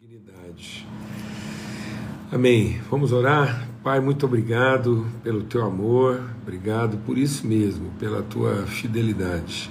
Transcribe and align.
dignidade. 0.00 0.86
Amém. 2.30 2.80
Vamos 2.90 3.12
orar? 3.12 3.68
Pai, 3.82 4.00
muito 4.00 4.24
obrigado 4.24 5.06
pelo 5.22 5.42
teu 5.42 5.62
amor, 5.66 6.30
obrigado 6.40 6.96
por 6.98 7.18
isso 7.18 7.46
mesmo, 7.46 7.90
pela 7.98 8.22
tua 8.22 8.64
fidelidade. 8.66 9.70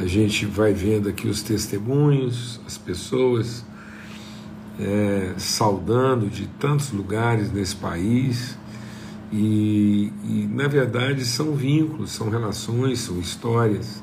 A 0.00 0.06
gente 0.06 0.46
vai 0.46 0.72
vendo 0.72 1.08
aqui 1.08 1.28
os 1.28 1.42
testemunhos, 1.42 2.60
as 2.66 2.76
pessoas 2.76 3.64
é, 4.80 5.34
saudando 5.36 6.28
de 6.28 6.46
tantos 6.58 6.90
lugares 6.90 7.52
nesse 7.52 7.76
país. 7.76 8.58
E, 9.30 10.12
e, 10.24 10.48
na 10.50 10.66
verdade 10.66 11.24
são 11.24 11.54
vínculos, 11.54 12.10
são 12.10 12.30
relações, 12.30 13.00
são 13.00 13.20
histórias. 13.20 14.02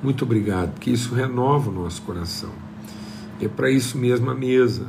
Muito 0.00 0.24
obrigado, 0.24 0.74
porque 0.74 0.90
isso 0.90 1.12
renova 1.14 1.70
o 1.70 1.72
nosso 1.72 2.02
coração. 2.02 2.67
É 3.40 3.46
para 3.48 3.70
isso 3.70 3.96
mesmo 3.96 4.30
a 4.30 4.34
mesa. 4.34 4.86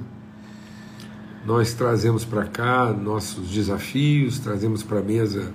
Nós 1.46 1.74
trazemos 1.74 2.26
para 2.26 2.46
cá 2.46 2.92
nossos 2.92 3.50
desafios, 3.50 4.40
trazemos 4.40 4.84
para 4.84 5.00
a 5.00 5.04
mesa 5.04 5.54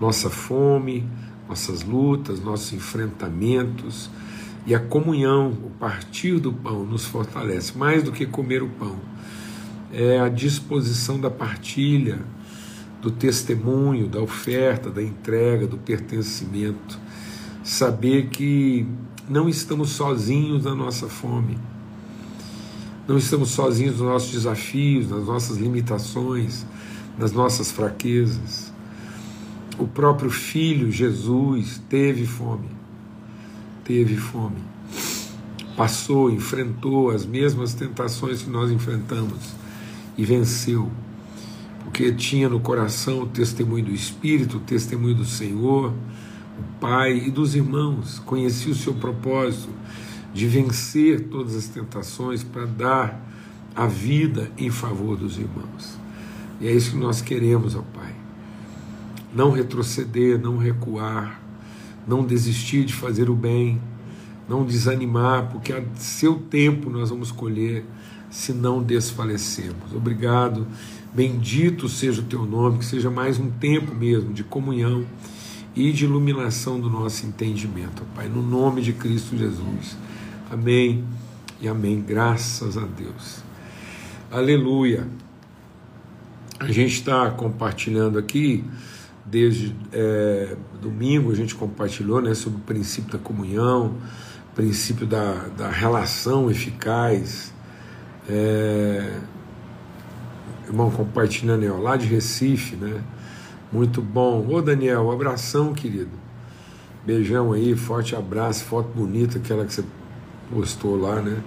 nossa 0.00 0.30
fome, 0.30 1.06
nossas 1.48 1.82
lutas, 1.82 2.40
nossos 2.40 2.72
enfrentamentos, 2.72 4.10
e 4.66 4.74
a 4.74 4.80
comunhão, 4.80 5.48
o 5.48 5.70
partir 5.78 6.38
do 6.38 6.52
pão, 6.52 6.84
nos 6.84 7.04
fortalece 7.04 7.76
mais 7.76 8.02
do 8.02 8.12
que 8.12 8.24
comer 8.24 8.62
o 8.62 8.68
pão. 8.68 8.96
É 9.92 10.20
a 10.20 10.28
disposição 10.28 11.20
da 11.20 11.30
partilha, 11.30 12.20
do 13.02 13.10
testemunho, 13.10 14.06
da 14.06 14.20
oferta, 14.20 14.90
da 14.90 15.02
entrega, 15.02 15.66
do 15.66 15.76
pertencimento. 15.76 16.98
Saber 17.64 18.28
que 18.28 18.86
não 19.28 19.48
estamos 19.48 19.90
sozinhos 19.90 20.64
na 20.64 20.74
nossa 20.74 21.08
fome, 21.08 21.58
não 23.10 23.18
estamos 23.18 23.50
sozinhos 23.50 23.98
nos 23.98 24.08
nossos 24.08 24.32
desafios, 24.32 25.10
nas 25.10 25.26
nossas 25.26 25.58
limitações, 25.58 26.64
nas 27.18 27.32
nossas 27.32 27.70
fraquezas. 27.70 28.72
O 29.78 29.86
próprio 29.86 30.30
Filho 30.30 30.90
Jesus 30.90 31.80
teve 31.88 32.26
fome 32.26 32.80
teve 33.90 34.16
fome. 34.16 34.58
Passou, 35.76 36.30
enfrentou 36.30 37.10
as 37.10 37.26
mesmas 37.26 37.74
tentações 37.74 38.40
que 38.40 38.48
nós 38.48 38.70
enfrentamos 38.70 39.54
e 40.16 40.24
venceu. 40.24 40.88
Porque 41.82 42.12
tinha 42.12 42.48
no 42.48 42.60
coração 42.60 43.22
o 43.22 43.26
testemunho 43.26 43.86
do 43.86 43.92
Espírito, 43.92 44.58
o 44.58 44.60
testemunho 44.60 45.16
do 45.16 45.24
Senhor, 45.24 45.92
o 45.92 46.80
Pai 46.80 47.16
e 47.16 47.32
dos 47.32 47.56
irmãos. 47.56 48.20
Conhecia 48.20 48.70
o 48.70 48.76
seu 48.76 48.94
propósito 48.94 49.70
de 50.32 50.46
vencer 50.46 51.28
todas 51.28 51.56
as 51.56 51.66
tentações 51.66 52.42
para 52.42 52.66
dar 52.66 53.30
a 53.74 53.86
vida 53.86 54.50
em 54.56 54.70
favor 54.70 55.16
dos 55.16 55.38
irmãos. 55.38 55.98
E 56.60 56.68
é 56.68 56.72
isso 56.72 56.92
que 56.92 56.96
nós 56.96 57.20
queremos, 57.20 57.74
ó 57.74 57.82
Pai. 57.94 58.14
Não 59.34 59.50
retroceder, 59.50 60.38
não 60.38 60.58
recuar, 60.58 61.40
não 62.06 62.24
desistir 62.24 62.84
de 62.84 62.94
fazer 62.94 63.30
o 63.30 63.34
bem, 63.34 63.80
não 64.48 64.64
desanimar, 64.64 65.48
porque 65.50 65.72
a 65.72 65.82
seu 65.94 66.34
tempo 66.34 66.90
nós 66.90 67.10
vamos 67.10 67.30
colher 67.30 67.84
se 68.30 68.52
não 68.52 68.82
desfalecemos. 68.82 69.94
Obrigado, 69.94 70.66
bendito 71.14 71.88
seja 71.88 72.20
o 72.20 72.24
teu 72.24 72.44
nome, 72.44 72.78
que 72.78 72.84
seja 72.84 73.10
mais 73.10 73.38
um 73.38 73.50
tempo 73.50 73.94
mesmo 73.94 74.32
de 74.32 74.44
comunhão 74.44 75.04
e 75.74 75.92
de 75.92 76.04
iluminação 76.04 76.80
do 76.80 76.90
nosso 76.90 77.26
entendimento, 77.26 78.02
Pai, 78.14 78.28
no 78.28 78.42
nome 78.42 78.82
de 78.82 78.92
Cristo 78.92 79.36
Jesus. 79.36 79.96
Amém 80.50 81.04
e 81.60 81.68
amém. 81.68 82.02
Graças 82.02 82.76
a 82.76 82.84
Deus. 82.84 83.40
Aleluia. 84.32 85.06
A 86.58 86.72
gente 86.72 86.94
está 86.94 87.30
compartilhando 87.30 88.18
aqui 88.18 88.64
desde 89.24 89.76
é, 89.92 90.56
domingo 90.82 91.30
a 91.30 91.36
gente 91.36 91.54
compartilhou 91.54 92.20
né, 92.20 92.34
sobre 92.34 92.58
o 92.58 92.62
princípio 92.62 93.12
da 93.12 93.18
comunhão, 93.18 93.94
princípio 94.52 95.06
da, 95.06 95.34
da 95.56 95.70
relação 95.70 96.50
eficaz. 96.50 97.54
É, 98.28 99.20
irmão 100.66 100.90
compartilhando 100.90 101.62
aí, 101.62 101.70
ó, 101.70 101.76
lá 101.78 101.96
de 101.96 102.06
Recife, 102.06 102.74
né? 102.74 103.04
Muito 103.70 104.02
bom. 104.02 104.44
Ô 104.48 104.60
Daniel, 104.60 105.12
abração, 105.12 105.72
querido. 105.72 106.18
Beijão 107.06 107.52
aí, 107.52 107.76
forte 107.76 108.16
abraço, 108.16 108.64
foto 108.64 108.88
bonita, 108.88 109.38
aquela 109.38 109.64
que 109.64 109.72
você 109.72 109.84
postou 110.52 111.00
lá, 111.00 111.20
né? 111.20 111.42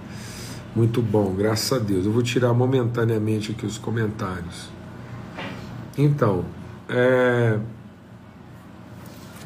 Muito 0.74 1.00
bom, 1.00 1.34
graças 1.34 1.72
a 1.72 1.80
Deus. 1.80 2.06
Eu 2.06 2.12
vou 2.12 2.22
tirar 2.22 2.52
momentaneamente 2.52 3.52
aqui 3.52 3.64
os 3.64 3.78
comentários. 3.78 4.68
Então, 5.96 6.44
é, 6.88 7.60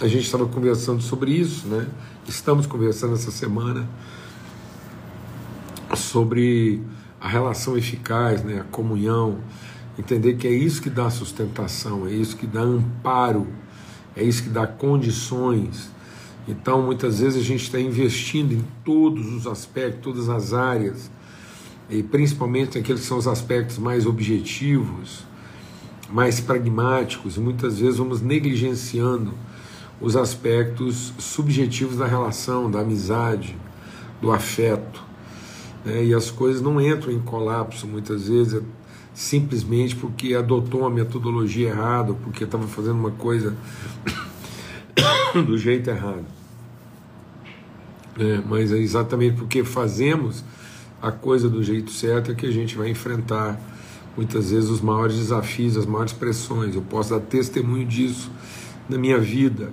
a 0.00 0.06
gente 0.06 0.24
estava 0.24 0.46
conversando 0.46 1.02
sobre 1.02 1.32
isso, 1.32 1.66
né? 1.66 1.86
Estamos 2.26 2.66
conversando 2.66 3.14
essa 3.14 3.30
semana 3.30 3.86
sobre 5.94 6.82
a 7.20 7.28
relação 7.28 7.76
eficaz, 7.76 8.42
né? 8.42 8.60
A 8.60 8.64
comunhão, 8.64 9.38
entender 9.98 10.36
que 10.36 10.46
é 10.46 10.52
isso 10.52 10.80
que 10.80 10.88
dá 10.88 11.10
sustentação, 11.10 12.06
é 12.06 12.12
isso 12.12 12.36
que 12.36 12.46
dá 12.46 12.60
amparo, 12.60 13.46
é 14.16 14.22
isso 14.22 14.44
que 14.44 14.48
dá 14.48 14.66
condições. 14.66 15.90
Então, 16.48 16.80
muitas 16.80 17.20
vezes 17.20 17.42
a 17.42 17.44
gente 17.44 17.64
está 17.64 17.78
investindo 17.78 18.54
em 18.54 18.64
todos 18.82 19.30
os 19.34 19.46
aspectos, 19.46 20.00
todas 20.02 20.30
as 20.30 20.54
áreas, 20.54 21.10
e 21.90 22.02
principalmente 22.02 22.78
aqueles 22.78 23.02
que 23.02 23.06
são 23.06 23.18
os 23.18 23.28
aspectos 23.28 23.76
mais 23.76 24.06
objetivos, 24.06 25.26
mais 26.08 26.40
pragmáticos, 26.40 27.36
e 27.36 27.40
muitas 27.40 27.78
vezes 27.78 27.98
vamos 27.98 28.22
negligenciando 28.22 29.34
os 30.00 30.16
aspectos 30.16 31.12
subjetivos 31.18 31.98
da 31.98 32.06
relação, 32.06 32.70
da 32.70 32.80
amizade, 32.80 33.54
do 34.22 34.32
afeto. 34.32 35.04
Né? 35.84 36.06
E 36.06 36.14
as 36.14 36.30
coisas 36.30 36.62
não 36.62 36.80
entram 36.80 37.12
em 37.12 37.20
colapso 37.20 37.86
muitas 37.86 38.26
vezes 38.26 38.62
simplesmente 39.12 39.96
porque 39.96 40.32
adotou 40.32 40.82
uma 40.82 40.90
metodologia 40.90 41.68
errada, 41.70 42.14
porque 42.14 42.44
estava 42.44 42.66
fazendo 42.66 42.98
uma 43.00 43.10
coisa 43.10 43.54
do 45.46 45.58
jeito 45.58 45.90
errado. 45.90 46.37
É, 48.18 48.42
mas 48.46 48.72
é 48.72 48.78
exatamente 48.78 49.36
porque 49.36 49.62
fazemos 49.62 50.44
a 51.00 51.12
coisa 51.12 51.48
do 51.48 51.62
jeito 51.62 51.92
certo 51.92 52.32
é 52.32 52.34
que 52.34 52.46
a 52.46 52.50
gente 52.50 52.76
vai 52.76 52.88
enfrentar 52.88 53.60
muitas 54.16 54.50
vezes 54.50 54.68
os 54.68 54.80
maiores 54.80 55.16
desafios, 55.16 55.76
as 55.76 55.86
maiores 55.86 56.12
pressões. 56.12 56.74
Eu 56.74 56.82
posso 56.82 57.10
dar 57.10 57.20
testemunho 57.20 57.86
disso 57.86 58.30
na 58.88 58.98
minha 58.98 59.18
vida 59.18 59.72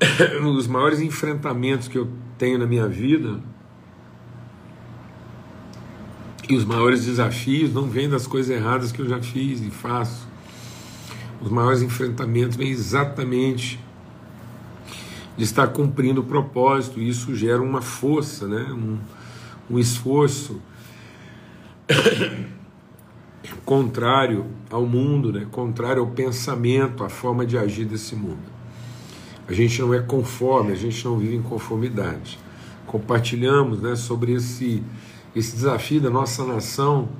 dos 0.42 0.66
maiores 0.66 1.00
enfrentamentos 1.00 1.86
que 1.86 1.96
eu 1.96 2.08
tenho 2.36 2.58
na 2.58 2.66
minha 2.66 2.88
vida 2.88 3.40
e 6.48 6.56
os 6.56 6.64
maiores 6.64 7.04
desafios 7.04 7.72
não 7.72 7.88
vêm 7.88 8.08
das 8.08 8.26
coisas 8.26 8.50
erradas 8.50 8.90
que 8.90 9.00
eu 9.00 9.08
já 9.08 9.20
fiz 9.20 9.60
e 9.60 9.70
faço. 9.70 10.26
Os 11.40 11.50
maiores 11.50 11.82
enfrentamentos 11.82 12.56
vêm 12.56 12.70
exatamente 12.70 13.78
de 15.38 15.44
estar 15.44 15.68
cumprindo 15.68 16.20
o 16.20 16.24
propósito, 16.24 16.98
e 16.98 17.08
isso 17.08 17.32
gera 17.32 17.62
uma 17.62 17.80
força, 17.80 18.48
né? 18.48 18.72
um, 18.72 18.98
um 19.70 19.78
esforço 19.78 20.60
contrário 23.64 24.46
ao 24.68 24.84
mundo, 24.84 25.32
né? 25.32 25.46
contrário 25.52 26.02
ao 26.02 26.08
pensamento, 26.08 27.04
à 27.04 27.08
forma 27.08 27.46
de 27.46 27.56
agir 27.56 27.84
desse 27.84 28.16
mundo. 28.16 28.42
A 29.46 29.52
gente 29.52 29.80
não 29.80 29.94
é 29.94 30.00
conforme, 30.00 30.72
a 30.72 30.74
gente 30.74 31.04
não 31.04 31.16
vive 31.16 31.36
em 31.36 31.42
conformidade. 31.42 32.36
Compartilhamos 32.84 33.80
né, 33.80 33.94
sobre 33.94 34.32
esse, 34.32 34.82
esse 35.36 35.54
desafio 35.54 36.00
da 36.00 36.10
nossa 36.10 36.44
nação 36.44 37.10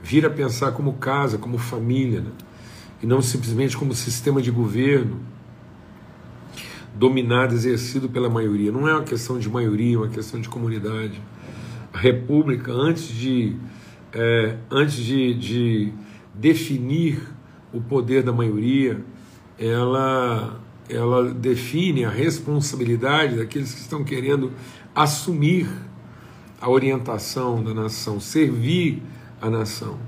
vir 0.00 0.24
a 0.24 0.30
pensar 0.30 0.70
como 0.72 0.92
casa, 0.92 1.38
como 1.38 1.58
família, 1.58 2.20
né? 2.20 2.30
e 3.02 3.06
não 3.06 3.20
simplesmente 3.20 3.76
como 3.76 3.92
sistema 3.94 4.40
de 4.40 4.52
governo 4.52 5.31
dominado, 6.94 7.54
exercido 7.54 8.08
pela 8.08 8.28
maioria. 8.28 8.70
Não 8.70 8.88
é 8.88 8.92
uma 8.92 9.04
questão 9.04 9.38
de 9.38 9.48
maioria, 9.48 9.96
é 9.96 9.98
uma 9.98 10.08
questão 10.08 10.40
de 10.40 10.48
comunidade. 10.48 11.20
A 11.92 11.98
República, 11.98 12.72
antes 12.72 13.08
de, 13.08 13.56
é, 14.12 14.56
antes 14.70 14.96
de, 14.96 15.34
de 15.34 15.92
definir 16.34 17.20
o 17.72 17.80
poder 17.80 18.22
da 18.22 18.32
maioria, 18.32 19.02
ela 19.58 20.60
ela 20.88 21.32
define 21.32 22.04
a 22.04 22.10
responsabilidade 22.10 23.36
daqueles 23.36 23.72
que 23.72 23.80
estão 23.80 24.04
querendo 24.04 24.52
assumir 24.94 25.68
a 26.60 26.68
orientação 26.68 27.62
da 27.62 27.72
nação, 27.72 28.20
servir 28.20 29.02
a 29.40 29.48
nação. 29.48 29.98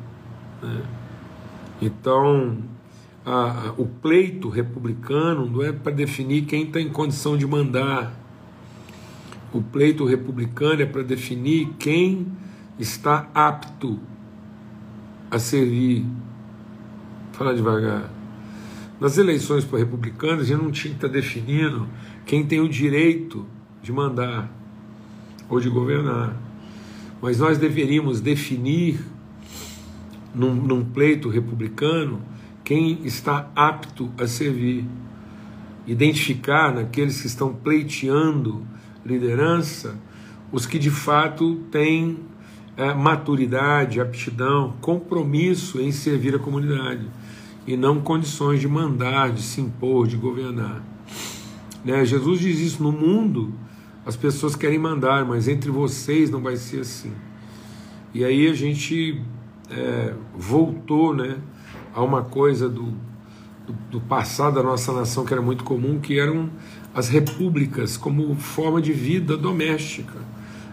Né? 0.62 0.82
Então, 1.80 2.58
a, 3.24 3.72
o 3.78 3.86
pleito 3.86 4.48
republicano 4.48 5.48
não 5.48 5.62
é 5.62 5.72
para 5.72 5.92
definir 5.92 6.44
quem 6.44 6.64
está 6.64 6.80
em 6.80 6.90
condição 6.90 7.36
de 7.36 7.46
mandar. 7.46 8.12
O 9.52 9.62
pleito 9.62 10.04
republicano 10.04 10.82
é 10.82 10.86
para 10.86 11.02
definir 11.02 11.70
quem 11.78 12.26
está 12.78 13.28
apto 13.34 13.98
a 15.30 15.38
servir. 15.38 16.02
Vou 16.02 17.32
falar 17.32 17.54
devagar. 17.54 18.10
Nas 19.00 19.16
eleições 19.16 19.64
para 19.64 19.78
republicanas, 19.78 20.42
a 20.42 20.44
gente 20.44 20.62
não 20.62 20.70
tinha 20.70 20.92
que 20.92 20.98
estar 20.98 21.08
tá 21.08 21.14
definindo 21.14 21.88
quem 22.26 22.44
tem 22.44 22.60
o 22.60 22.68
direito 22.68 23.46
de 23.82 23.92
mandar 23.92 24.50
ou 25.48 25.60
de 25.60 25.68
governar. 25.68 26.36
Mas 27.20 27.38
nós 27.38 27.58
deveríamos 27.58 28.20
definir, 28.20 29.00
num, 30.34 30.54
num 30.54 30.84
pleito 30.84 31.28
republicano, 31.28 32.20
quem 32.64 33.00
está 33.04 33.50
apto 33.54 34.10
a 34.18 34.26
servir. 34.26 34.84
Identificar 35.86 36.74
naqueles 36.74 37.20
que 37.20 37.26
estão 37.26 37.54
pleiteando 37.54 38.66
liderança 39.04 39.96
os 40.50 40.66
que 40.66 40.78
de 40.78 40.90
fato 40.90 41.56
têm 41.70 42.18
é, 42.76 42.94
maturidade, 42.94 44.00
aptidão, 44.00 44.74
compromisso 44.80 45.80
em 45.80 45.92
servir 45.92 46.34
a 46.34 46.38
comunidade 46.38 47.06
e 47.66 47.76
não 47.76 48.00
condições 48.00 48.60
de 48.60 48.68
mandar, 48.68 49.32
de 49.32 49.42
se 49.42 49.60
impor, 49.60 50.06
de 50.06 50.16
governar. 50.16 50.82
Né? 51.84 52.04
Jesus 52.04 52.40
diz 52.40 52.60
isso 52.60 52.82
no 52.82 52.92
mundo, 52.92 53.52
as 54.06 54.16
pessoas 54.16 54.54
querem 54.54 54.78
mandar, 54.78 55.24
mas 55.24 55.48
entre 55.48 55.70
vocês 55.70 56.30
não 56.30 56.40
vai 56.40 56.56
ser 56.56 56.80
assim. 56.80 57.12
E 58.14 58.24
aí 58.24 58.46
a 58.46 58.54
gente 58.54 59.20
é, 59.70 60.14
voltou 60.36 61.14
né, 61.14 61.38
a 61.94 62.02
uma 62.02 62.22
coisa 62.22 62.68
do, 62.68 62.92
do, 63.66 63.72
do, 63.90 64.00
passado 64.00 64.54
da 64.54 64.62
nossa 64.62 64.92
nação 64.92 65.24
que 65.24 65.32
era 65.32 65.42
muito 65.42 65.64
comum, 65.64 66.00
que 66.00 66.18
eram 66.18 66.50
as 66.94 67.08
repúblicas 67.08 67.96
como 67.96 68.34
forma 68.34 68.82
de 68.82 68.92
vida 68.92 69.36
doméstica. 69.36 70.18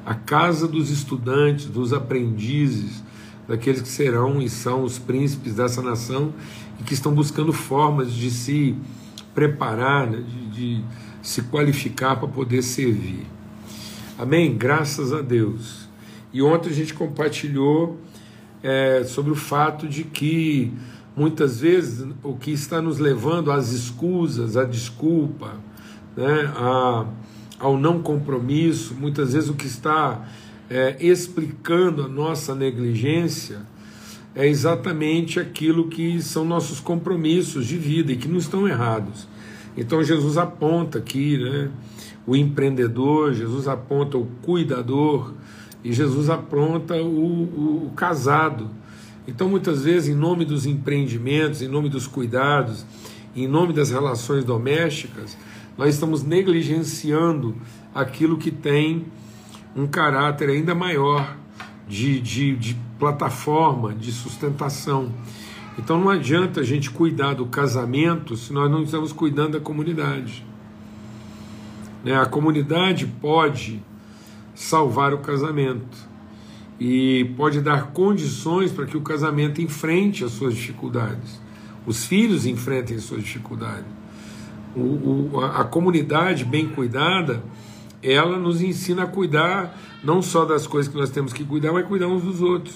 A 0.05 0.15
casa 0.15 0.67
dos 0.67 0.89
estudantes, 0.89 1.67
dos 1.67 1.93
aprendizes, 1.93 3.03
daqueles 3.47 3.81
que 3.81 3.87
serão 3.87 4.41
e 4.41 4.49
são 4.49 4.83
os 4.83 4.97
príncipes 4.97 5.55
dessa 5.55 5.81
nação 5.81 6.33
e 6.79 6.83
que 6.83 6.93
estão 6.93 7.13
buscando 7.13 7.53
formas 7.53 8.11
de 8.11 8.31
se 8.31 8.75
preparar, 9.33 10.07
né, 10.07 10.23
de, 10.27 10.49
de 10.49 10.83
se 11.21 11.43
qualificar 11.43 12.15
para 12.15 12.27
poder 12.27 12.63
servir. 12.63 13.25
Amém? 14.17 14.55
Graças 14.57 15.13
a 15.13 15.21
Deus. 15.21 15.87
E 16.33 16.41
ontem 16.41 16.69
a 16.69 16.73
gente 16.73 16.93
compartilhou 16.93 17.99
é, 18.63 19.03
sobre 19.03 19.31
o 19.31 19.35
fato 19.35 19.87
de 19.87 20.03
que 20.03 20.73
muitas 21.15 21.59
vezes 21.61 22.07
o 22.23 22.35
que 22.35 22.51
está 22.51 22.81
nos 22.81 22.99
levando 22.99 23.51
às 23.51 23.71
escusas, 23.71 24.55
à 24.57 24.63
desculpa, 24.63 25.55
né, 26.15 26.51
a, 26.55 27.05
ao 27.59 27.77
não 27.77 28.01
compromisso, 28.01 28.95
muitas 28.95 29.33
vezes 29.33 29.49
o 29.49 29.53
que 29.53 29.67
está 29.67 30.27
é, 30.69 30.97
explicando 30.99 32.03
a 32.03 32.07
nossa 32.07 32.55
negligência 32.55 33.59
é 34.33 34.47
exatamente 34.47 35.39
aquilo 35.39 35.89
que 35.89 36.21
são 36.21 36.45
nossos 36.45 36.79
compromissos 36.79 37.65
de 37.65 37.77
vida 37.77 38.13
e 38.13 38.15
que 38.15 38.27
não 38.27 38.37
estão 38.37 38.67
errados. 38.67 39.27
Então 39.75 40.01
Jesus 40.03 40.37
aponta 40.37 40.99
aqui 40.99 41.37
né, 41.37 41.69
o 42.25 42.35
empreendedor, 42.35 43.33
Jesus 43.33 43.67
aponta 43.67 44.17
o 44.17 44.25
cuidador 44.41 45.33
e 45.83 45.91
Jesus 45.91 46.29
aponta 46.29 46.95
o, 46.95 47.07
o, 47.07 47.87
o 47.87 47.91
casado. 47.95 48.69
Então, 49.27 49.47
muitas 49.47 49.83
vezes, 49.83 50.09
em 50.09 50.15
nome 50.15 50.45
dos 50.45 50.65
empreendimentos, 50.65 51.61
em 51.61 51.67
nome 51.67 51.89
dos 51.89 52.07
cuidados, 52.07 52.85
em 53.35 53.47
nome 53.47 53.71
das 53.73 53.91
relações 53.91 54.43
domésticas, 54.43 55.37
nós 55.77 55.93
estamos 55.93 56.23
negligenciando 56.23 57.55
aquilo 57.93 58.37
que 58.37 58.51
tem 58.51 59.05
um 59.75 59.87
caráter 59.87 60.49
ainda 60.49 60.75
maior 60.75 61.37
de, 61.87 62.19
de, 62.19 62.55
de 62.55 62.77
plataforma, 62.99 63.93
de 63.93 64.11
sustentação. 64.11 65.11
Então 65.77 65.99
não 65.99 66.09
adianta 66.09 66.59
a 66.59 66.63
gente 66.63 66.89
cuidar 66.89 67.33
do 67.33 67.45
casamento 67.45 68.35
se 68.35 68.51
nós 68.51 68.69
não 68.69 68.83
estamos 68.83 69.13
cuidando 69.13 69.53
da 69.53 69.59
comunidade. 69.59 70.45
Né? 72.03 72.19
A 72.19 72.25
comunidade 72.25 73.05
pode 73.05 73.81
salvar 74.53 75.13
o 75.13 75.19
casamento 75.19 76.10
e 76.83 77.25
pode 77.37 77.61
dar 77.61 77.91
condições 77.91 78.71
para 78.71 78.87
que 78.87 78.97
o 78.97 79.01
casamento 79.01 79.61
enfrente 79.61 80.23
as 80.23 80.31
suas 80.31 80.55
dificuldades, 80.55 81.39
os 81.85 82.07
filhos 82.07 82.47
enfrentem 82.47 82.97
as 82.97 83.03
suas 83.03 83.21
dificuldades. 83.21 83.85
O, 84.75 84.79
o, 84.79 85.41
a, 85.41 85.61
a 85.61 85.63
comunidade 85.63 86.43
bem 86.43 86.67
cuidada, 86.67 87.43
ela 88.01 88.35
nos 88.39 88.63
ensina 88.63 89.03
a 89.03 89.05
cuidar 89.05 89.79
não 90.03 90.23
só 90.23 90.43
das 90.43 90.65
coisas 90.65 90.91
que 90.91 90.97
nós 90.97 91.11
temos 91.11 91.31
que 91.31 91.43
cuidar, 91.43 91.71
mas 91.71 91.85
cuidar 91.85 92.07
uns 92.07 92.23
dos 92.23 92.41
outros. 92.41 92.75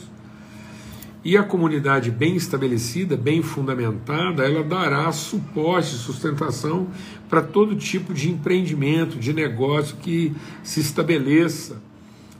E 1.23 1.35
a 1.35 1.41
comunidade 1.41 2.11
bem 2.11 2.35
estabelecida, 2.35 3.17
bem 3.17 3.41
fundamentada, 3.41 4.45
ela 4.45 4.63
dará 4.63 5.11
suporte, 5.11 5.95
sustentação 5.95 6.89
para 7.27 7.41
todo 7.41 7.75
tipo 7.75 8.13
de 8.13 8.29
empreendimento, 8.29 9.17
de 9.17 9.33
negócio 9.33 9.97
que 9.97 10.31
se 10.61 10.79
estabeleça, 10.79 11.81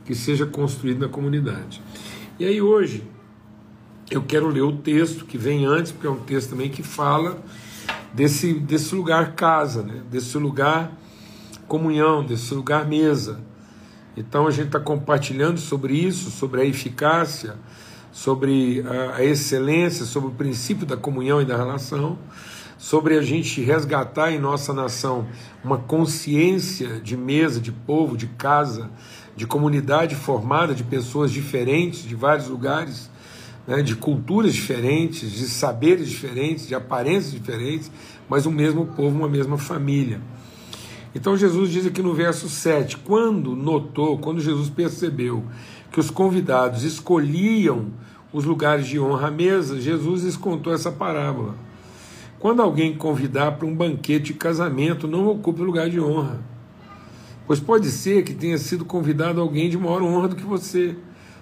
que 0.06 0.16
seja 0.16 0.46
construído 0.46 1.00
na 1.00 1.10
comunidade. 1.10 1.81
E 2.40 2.46
aí 2.46 2.62
hoje 2.62 3.04
eu 4.10 4.22
quero 4.22 4.48
ler 4.48 4.62
o 4.62 4.78
texto 4.78 5.25
que 5.25 5.38
vem 5.38 5.66
antes, 5.66 5.92
porque 5.92 6.07
é 6.07 6.10
um 6.10 6.19
texto 6.19 6.52
também 6.52 6.69
que 6.69 6.84
fala 6.84 7.44
desse, 8.13 8.54
desse 8.54 8.94
lugar 8.94 9.34
casa, 9.34 9.84
né? 9.84 10.04
desse 10.10 10.38
lugar 10.38 10.92
comunhão, 11.68 12.24
desse 12.24 12.54
lugar 12.54 12.88
mesa. 12.88 13.42
Então 14.16 14.48
a 14.48 14.52
gente 14.52 14.68
está 14.68 14.80
compartilhando 14.80 15.60
sobre 15.60 15.96
isso, 15.96 16.30
sobre 16.30 16.62
a 16.62 16.66
eficácia 16.66 17.58
sobre 18.16 18.81
a, 19.13 19.22
excelência, 19.25 20.06
sobre 20.06 20.30
o 20.30 20.31
princípio 20.31 20.86
da 20.86 20.96
comunhão 20.96 21.42
e 21.42 21.46
da 21.46 21.58
relação, 21.58 22.18
sobre 22.78 23.18
a 23.18 23.22
gente 23.22 23.62
resgatar 23.62 24.31
em 24.31 24.40
nossa 24.40 24.72
nação 24.74 25.28
uma 25.62 25.78
consciência 25.78 27.01
de 27.01 27.18
mesa, 27.18 27.60
de 27.60 27.74
povo, 27.74 28.16
de 28.16 28.28
casa, 28.28 28.90
de 29.36 29.46
comunidade 29.46 30.16
formada 30.16 30.74
de 30.74 30.84
pessoas 30.84 31.32
diferentes, 31.32 32.04
de 32.04 32.16
vários 32.16 32.48
lugares, 32.48 33.10
né, 33.68 33.82
de 33.82 33.96
culturas 33.96 34.54
diferentes, 34.54 35.32
de 35.32 35.48
saberes 35.48 36.10
diferentes, 36.10 36.68
de 36.68 36.76
aparências 36.76 37.32
diferentes, 37.32 37.92
mas 38.30 38.46
o 38.46 38.52
mesmo 38.52 38.86
povo, 38.86 39.18
uma 39.18 39.30
mesma 39.30 39.58
família. 39.58 40.22
Então 41.14 41.38
Jesus 41.38 41.72
diz 41.72 41.86
aqui 41.86 42.02
no 42.02 42.14
verso 42.14 42.50
7: 42.50 42.98
quando 42.98 43.56
notou, 43.56 44.18
quando 44.18 44.42
Jesus 44.42 44.70
percebeu 44.70 45.44
que 45.92 46.00
os 46.00 46.10
convidados 46.10 46.84
escolhiam 46.84 47.88
os 48.34 48.44
lugares 48.44 48.86
de 48.86 49.00
honra 49.00 49.30
à 49.30 49.32
mesa, 49.32 49.80
Jesus 49.80 50.24
lhes 50.24 50.36
contou 50.36 50.74
essa 50.74 50.92
parábola. 50.92 51.56
Quando 52.38 52.62
alguém 52.62 52.96
convidar 52.96 53.54
para 53.54 53.65
um 53.65 53.74
banquete 53.74 54.25
de 54.25 54.34
casamento, 54.34 55.08
não 55.08 55.27
ocupe 55.27 55.62
o 55.62 55.65
lugar 55.65 55.89
de 55.89 56.00
honra. 56.00 56.42
Pois 57.48 57.60
pode 57.60 57.90
ser 57.92 58.24
que 58.24 58.34
tenha 58.34 58.58
sido 58.58 58.84
convidado 58.84 59.40
alguém 59.40 59.70
de 59.70 59.78
maior 59.78 60.02
honra 60.02 60.30
do 60.30 60.36
que 60.36 60.44
você. 60.44 60.96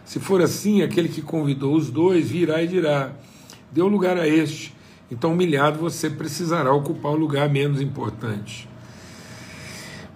Se 0.03 0.19
for 0.19 0.41
assim, 0.41 0.81
aquele 0.81 1.07
que 1.07 1.21
convidou 1.21 1.75
os 1.75 1.89
dois 1.89 2.29
virá 2.29 2.61
e 2.61 2.67
dirá: 2.67 3.13
Deu 3.71 3.87
lugar 3.87 4.17
a 4.17 4.27
este. 4.27 4.75
Então, 5.09 5.33
humilhado, 5.33 5.79
você 5.79 6.09
precisará 6.09 6.73
ocupar 6.73 7.11
o 7.11 7.15
lugar 7.15 7.47
menos 7.49 7.81
importante. 7.81 8.67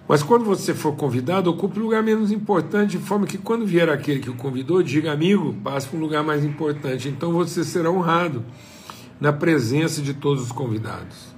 Mas 0.08 0.22
quando 0.22 0.44
você 0.44 0.74
for 0.74 0.96
convidado, 0.96 1.50
ocupe 1.50 1.78
um 1.78 1.82
lugar 1.82 2.02
menos 2.02 2.32
importante, 2.32 2.96
de 2.96 3.04
forma 3.04 3.26
que 3.26 3.36
quando 3.36 3.66
vier 3.66 3.90
aquele 3.90 4.20
que 4.20 4.30
o 4.30 4.34
convidou, 4.34 4.82
diga, 4.82 5.12
amigo, 5.12 5.54
passe 5.62 5.86
para 5.86 5.98
um 5.98 6.00
lugar 6.00 6.24
mais 6.24 6.44
importante. 6.44 7.08
Então 7.08 7.30
você 7.30 7.62
será 7.62 7.90
honrado 7.90 8.42
na 9.20 9.32
presença 9.32 10.00
de 10.00 10.14
todos 10.14 10.44
os 10.44 10.52
convidados. 10.52 11.28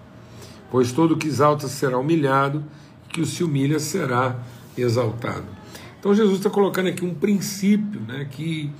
Pois 0.70 0.92
todo 0.92 1.16
que 1.16 1.26
exalta 1.26 1.66
será 1.66 1.98
humilhado, 1.98 2.64
que 3.12 3.20
o 3.20 3.26
se 3.26 3.44
humilha 3.44 3.78
será 3.78 4.38
exaltado. 4.76 5.46
Então 5.98 6.14
Jesus 6.14 6.38
está 6.38 6.48
colocando 6.48 6.88
aqui 6.88 7.04
um 7.04 7.14
princípio 7.14 8.00
né, 8.00 8.26
que, 8.30 8.70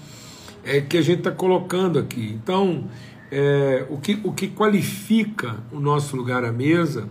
é, 0.64 0.80
que 0.80 0.96
a 0.96 1.02
gente 1.02 1.18
está 1.18 1.30
colocando 1.30 1.98
aqui. 1.98 2.38
Então, 2.42 2.88
é, 3.30 3.86
o, 3.90 3.98
que, 3.98 4.18
o 4.24 4.32
que 4.32 4.48
qualifica 4.48 5.58
o 5.70 5.78
nosso 5.78 6.16
lugar 6.16 6.44
à 6.44 6.52
mesa 6.52 7.08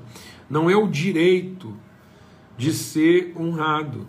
não 0.49 0.69
é 0.69 0.75
o 0.75 0.87
direito 0.87 1.75
de 2.57 2.73
ser 2.73 3.33
honrado, 3.37 4.07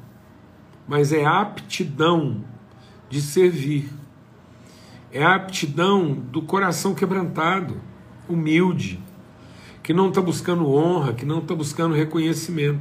mas 0.88 1.12
é 1.12 1.24
a 1.24 1.40
aptidão 1.40 2.42
de 3.08 3.20
servir. 3.20 3.88
É 5.12 5.22
a 5.22 5.34
aptidão 5.34 6.14
do 6.14 6.42
coração 6.42 6.94
quebrantado, 6.94 7.80
humilde, 8.28 9.00
que 9.82 9.92
não 9.92 10.08
está 10.08 10.20
buscando 10.20 10.70
honra, 10.70 11.12
que 11.12 11.24
não 11.24 11.38
está 11.38 11.54
buscando 11.54 11.94
reconhecimento. 11.94 12.80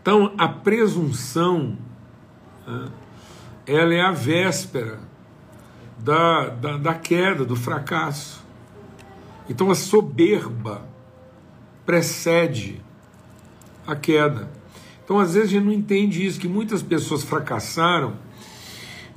Então, 0.00 0.32
a 0.36 0.48
presunção, 0.48 1.76
né, 2.66 2.88
ela 3.66 3.94
é 3.94 4.00
a 4.00 4.10
véspera 4.10 4.98
da, 5.98 6.48
da, 6.48 6.76
da 6.76 6.94
queda, 6.94 7.44
do 7.44 7.54
fracasso. 7.54 8.42
Então, 9.48 9.70
a 9.70 9.74
soberba 9.74 10.82
precede 11.86 12.80
a 13.86 13.94
queda. 13.94 14.50
Então, 15.04 15.18
às 15.18 15.34
vezes, 15.34 15.50
a 15.50 15.52
gente 15.52 15.64
não 15.64 15.72
entende 15.72 16.24
isso, 16.24 16.40
que 16.40 16.48
muitas 16.48 16.82
pessoas 16.82 17.22
fracassaram 17.22 18.14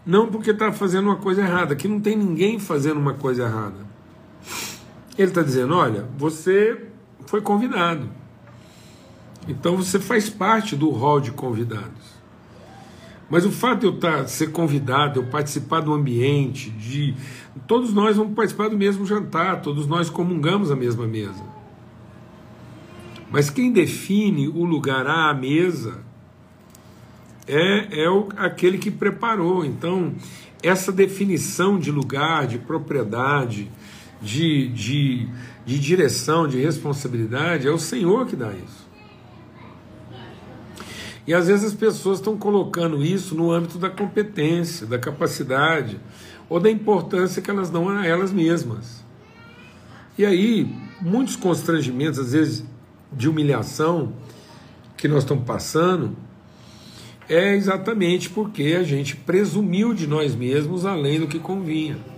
não 0.05 0.27
porque 0.27 0.51
está 0.51 0.71
fazendo 0.71 1.05
uma 1.05 1.15
coisa 1.15 1.41
errada, 1.41 1.75
que 1.75 1.87
não 1.87 1.99
tem 1.99 2.15
ninguém 2.15 2.59
fazendo 2.59 2.99
uma 2.99 3.13
coisa 3.13 3.43
errada. 3.43 3.94
Ele 5.17 5.29
está 5.29 5.41
dizendo: 5.41 5.75
olha, 5.75 6.07
você 6.17 6.85
foi 7.25 7.41
convidado. 7.41 8.09
Então 9.47 9.77
você 9.77 9.99
faz 9.99 10.29
parte 10.29 10.75
do 10.75 10.89
hall 10.89 11.19
de 11.19 11.31
convidados. 11.31 12.15
Mas 13.29 13.45
o 13.45 13.51
fato 13.51 13.79
de 13.81 13.85
eu 13.87 13.95
estar, 13.95 14.17
tá, 14.19 14.27
ser 14.27 14.51
convidado, 14.51 15.19
eu 15.19 15.25
participar 15.25 15.81
do 15.81 15.93
ambiente, 15.93 16.69
de 16.69 17.15
todos 17.65 17.91
nós 17.91 18.17
vamos 18.17 18.35
participar 18.35 18.69
do 18.69 18.77
mesmo 18.77 19.05
jantar, 19.05 19.61
todos 19.61 19.87
nós 19.87 20.09
comungamos 20.09 20.69
a 20.69 20.75
mesma 20.75 21.07
mesa. 21.07 21.43
Mas 23.31 23.49
quem 23.49 23.71
define 23.71 24.47
o 24.47 24.63
lugar 24.63 25.07
à 25.07 25.33
mesa 25.33 26.03
é, 27.47 28.03
é 28.03 28.09
o, 28.09 28.29
aquele 28.37 28.77
que 28.77 28.91
preparou. 28.91 29.65
Então, 29.65 30.13
essa 30.61 30.91
definição 30.91 31.79
de 31.79 31.91
lugar, 31.91 32.45
de 32.45 32.59
propriedade, 32.59 33.71
de, 34.25 34.67
de, 34.69 35.27
de 35.65 35.79
direção, 35.79 36.47
de 36.47 36.59
responsabilidade, 36.59 37.67
é 37.67 37.71
o 37.71 37.77
Senhor 37.77 38.25
que 38.25 38.35
dá 38.35 38.51
isso. 38.51 38.85
E 41.27 41.33
às 41.33 41.47
vezes 41.47 41.65
as 41.65 41.73
pessoas 41.73 42.19
estão 42.19 42.37
colocando 42.37 43.03
isso 43.03 43.35
no 43.35 43.51
âmbito 43.51 43.77
da 43.77 43.89
competência, 43.89 44.85
da 44.85 44.97
capacidade 44.97 45.99
ou 46.49 46.59
da 46.59 46.69
importância 46.69 47.41
que 47.41 47.49
elas 47.49 47.69
dão 47.69 47.89
a 47.89 48.05
elas 48.05 48.31
mesmas. 48.31 49.03
E 50.17 50.25
aí, 50.25 50.67
muitos 51.01 51.35
constrangimentos, 51.35 52.19
às 52.19 52.33
vezes 52.33 52.65
de 53.11 53.29
humilhação, 53.29 54.13
que 54.97 55.07
nós 55.07 55.23
estamos 55.23 55.45
passando, 55.45 56.15
é 57.27 57.55
exatamente 57.55 58.29
porque 58.29 58.75
a 58.79 58.83
gente 58.83 59.15
presumiu 59.15 59.93
de 59.93 60.07
nós 60.07 60.35
mesmos 60.35 60.85
além 60.85 61.19
do 61.19 61.27
que 61.27 61.39
convinha. 61.39 62.14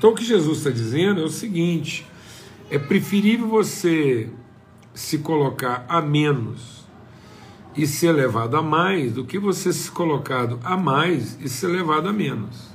Então 0.00 0.12
o 0.12 0.14
que 0.14 0.24
Jesus 0.24 0.56
está 0.56 0.70
dizendo 0.70 1.20
é 1.20 1.24
o 1.24 1.28
seguinte: 1.28 2.06
é 2.70 2.78
preferível 2.78 3.46
você 3.46 4.30
se 4.94 5.18
colocar 5.18 5.84
a 5.86 6.00
menos 6.00 6.86
e 7.76 7.86
ser 7.86 8.12
levado 8.12 8.56
a 8.56 8.62
mais 8.62 9.12
do 9.12 9.26
que 9.26 9.38
você 9.38 9.70
se 9.74 9.90
colocado 9.90 10.58
a 10.64 10.74
mais 10.74 11.38
e 11.38 11.50
ser 11.50 11.66
levado 11.66 12.08
a 12.08 12.14
menos. 12.14 12.70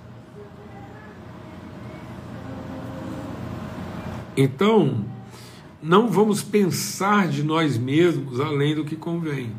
Então, 4.37 5.03
não 5.81 6.07
vamos 6.11 6.43
pensar 6.43 7.27
de 7.27 7.41
nós 7.41 7.75
mesmos 7.75 8.39
além 8.39 8.75
do 8.75 8.85
que 8.85 8.95
convém. 8.95 9.51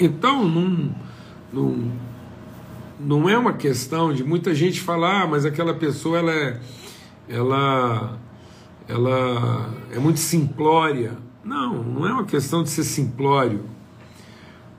Então, 0.00 0.48
não, 0.48 0.94
não, 1.52 1.92
não 2.98 3.28
é 3.28 3.36
uma 3.36 3.52
questão 3.52 4.12
de 4.12 4.24
muita 4.24 4.54
gente 4.54 4.80
falar, 4.80 5.22
ah, 5.22 5.26
mas 5.26 5.44
aquela 5.44 5.74
pessoa 5.74 6.18
ela 6.18 6.32
é, 6.32 6.60
ela, 7.28 8.18
ela 8.88 9.74
é 9.92 9.98
muito 9.98 10.18
simplória. 10.18 11.16
Não, 11.44 11.82
não 11.82 12.06
é 12.06 12.12
uma 12.12 12.24
questão 12.24 12.62
de 12.62 12.70
ser 12.70 12.84
simplório. 12.84 13.64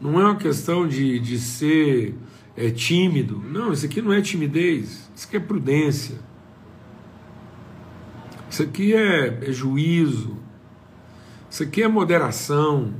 Não 0.01 0.19
é 0.19 0.23
uma 0.25 0.35
questão 0.35 0.87
de, 0.87 1.19
de 1.19 1.39
ser 1.39 2.15
é, 2.55 2.69
tímido. 2.69 3.41
Não, 3.49 3.71
isso 3.71 3.85
aqui 3.85 4.01
não 4.01 4.11
é 4.11 4.21
timidez, 4.21 5.09
isso 5.15 5.27
aqui 5.27 5.37
é 5.37 5.39
prudência. 5.39 6.19
Isso 8.49 8.63
aqui 8.63 8.93
é, 8.93 9.39
é 9.47 9.51
juízo. 9.51 10.37
Isso 11.49 11.63
aqui 11.63 11.83
é 11.83 11.87
moderação. 11.87 12.93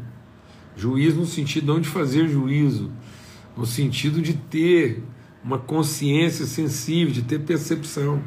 Juízo 0.76 1.20
no 1.20 1.26
sentido 1.26 1.80
de 1.80 1.90
fazer 1.90 2.28
juízo, 2.28 2.92
no 3.58 3.66
sentido 3.66 4.22
de 4.22 4.34
ter 4.34 5.04
uma 5.44 5.58
consciência 5.58 6.46
sensível, 6.46 7.14
de 7.14 7.24
ter 7.24 7.40
percepção. 7.40 8.22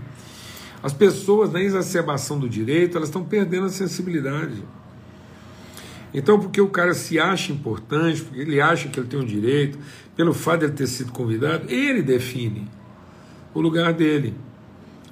As 0.82 0.92
pessoas 0.92 1.52
na 1.52 1.60
exacerbação 1.60 2.38
do 2.38 2.48
direito, 2.48 2.96
elas 2.96 3.08
estão 3.08 3.22
perdendo 3.22 3.66
a 3.66 3.70
sensibilidade. 3.70 4.62
Então, 6.12 6.40
porque 6.40 6.60
o 6.60 6.68
cara 6.68 6.92
se 6.92 7.20
acha 7.20 7.52
importante, 7.52 8.22
porque 8.22 8.40
ele 8.40 8.60
acha 8.60 8.88
que 8.88 8.98
ele 8.98 9.06
tem 9.06 9.20
um 9.20 9.24
direito, 9.24 9.78
pelo 10.16 10.32
fato 10.32 10.60
de 10.60 10.66
ele 10.66 10.72
ter 10.72 10.86
sido 10.86 11.12
convidado, 11.12 11.70
ele 11.70 12.02
define 12.02 12.68
o 13.54 13.60
lugar 13.60 13.92
dele, 13.92 14.34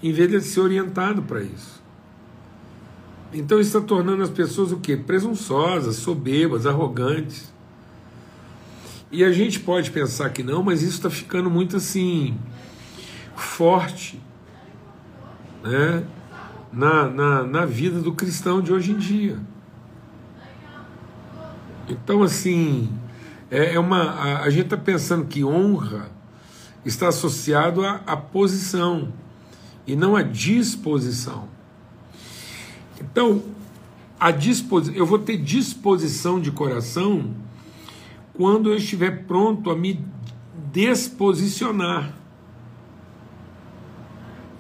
em 0.03 0.13
vez 0.13 0.29
de 0.29 0.37
ele 0.37 0.45
ser 0.45 0.61
orientado 0.61 1.23
para 1.23 1.43
isso. 1.43 1.79
Então 3.33 3.61
isso 3.61 3.77
está 3.77 3.87
tornando 3.87 4.23
as 4.23 4.31
pessoas 4.31 4.73
o 4.73 4.79
quê? 4.79 4.97
Presunçosas, 4.97 5.97
soberbas, 5.97 6.67
arrogantes. 6.67 7.53
E 9.11 9.25
a 9.25 9.33
gente 9.33 9.61
pode 9.61 9.91
pensar 9.91 10.31
que 10.31 10.43
não, 10.43 10.63
mas 10.63 10.83
isso 10.83 10.97
está 10.97 11.09
ficando 11.11 11.51
muito 11.51 11.77
assim 11.77 12.39
forte 13.35 14.21
né? 15.63 16.05
na, 16.73 17.09
na, 17.09 17.45
na 17.45 17.65
vida 17.65 18.01
do 18.01 18.13
cristão 18.13 18.61
de 18.61 18.73
hoje 18.73 18.93
em 18.93 18.99
dia. 18.99 19.39
Então, 21.89 22.23
assim, 22.23 22.93
é, 23.51 23.75
é 23.75 23.79
uma, 23.79 24.11
a, 24.11 24.43
a 24.43 24.51
gente 24.51 24.65
está 24.65 24.77
pensando 24.77 25.25
que 25.27 25.43
honra 25.43 26.11
está 26.85 27.09
associado 27.09 27.85
à 27.85 28.17
posição 28.17 29.13
e 29.87 29.97
não 29.97 30.15
à 30.15 30.23
disposição. 30.23 31.49
Então, 33.01 33.43
a 34.19 34.31
disposi 34.31 34.97
eu 34.97 35.07
vou 35.07 35.19
ter 35.19 35.37
disposição 35.37 36.41
de 36.41 36.51
coração 36.51 37.35
quando 38.39 38.71
eu 38.71 38.77
estiver 38.77 39.25
pronto 39.25 39.69
a 39.69 39.77
me 39.77 40.01
desposicionar 40.73 42.15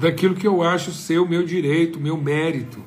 daquilo 0.01 0.35
que 0.35 0.49
eu 0.49 0.65
acho 0.65 0.91
ser 0.91 1.21
o 1.21 1.29
meu 1.29 1.45
direito, 1.45 1.97
o 1.97 2.03
meu 2.03 2.17
mérito, 2.17 2.83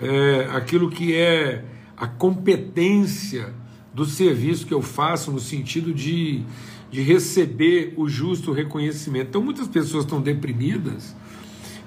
é, 0.00 0.48
aquilo 0.52 0.88
que 0.88 1.16
é 1.16 1.64
a 1.96 2.06
competência 2.06 3.52
do 3.92 4.04
serviço 4.04 4.64
que 4.64 4.72
eu 4.72 4.80
faço 4.80 5.32
no 5.32 5.40
sentido 5.40 5.92
de, 5.92 6.44
de 6.88 7.02
receber 7.02 7.92
o 7.96 8.08
justo 8.08 8.52
reconhecimento. 8.52 9.30
Então, 9.30 9.42
muitas 9.42 9.66
pessoas 9.66 10.04
estão 10.04 10.20
deprimidas 10.20 11.16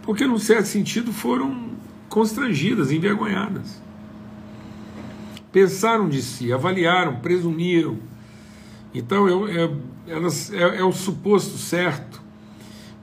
porque, 0.02 0.28
num 0.28 0.38
certo 0.38 0.66
sentido, 0.66 1.14
foram 1.14 1.72
constrangidas, 2.10 2.92
envergonhadas. 2.92 3.82
Pensaram 5.54 6.10
de 6.10 6.22
si, 6.22 6.52
avaliaram, 6.52 7.18
presumiram. 7.18 7.98
Então, 8.94 9.28
elas, 10.08 10.52
é, 10.52 10.80
é 10.80 10.84
o 10.84 10.92
suposto 10.92 11.58
certo 11.60 12.22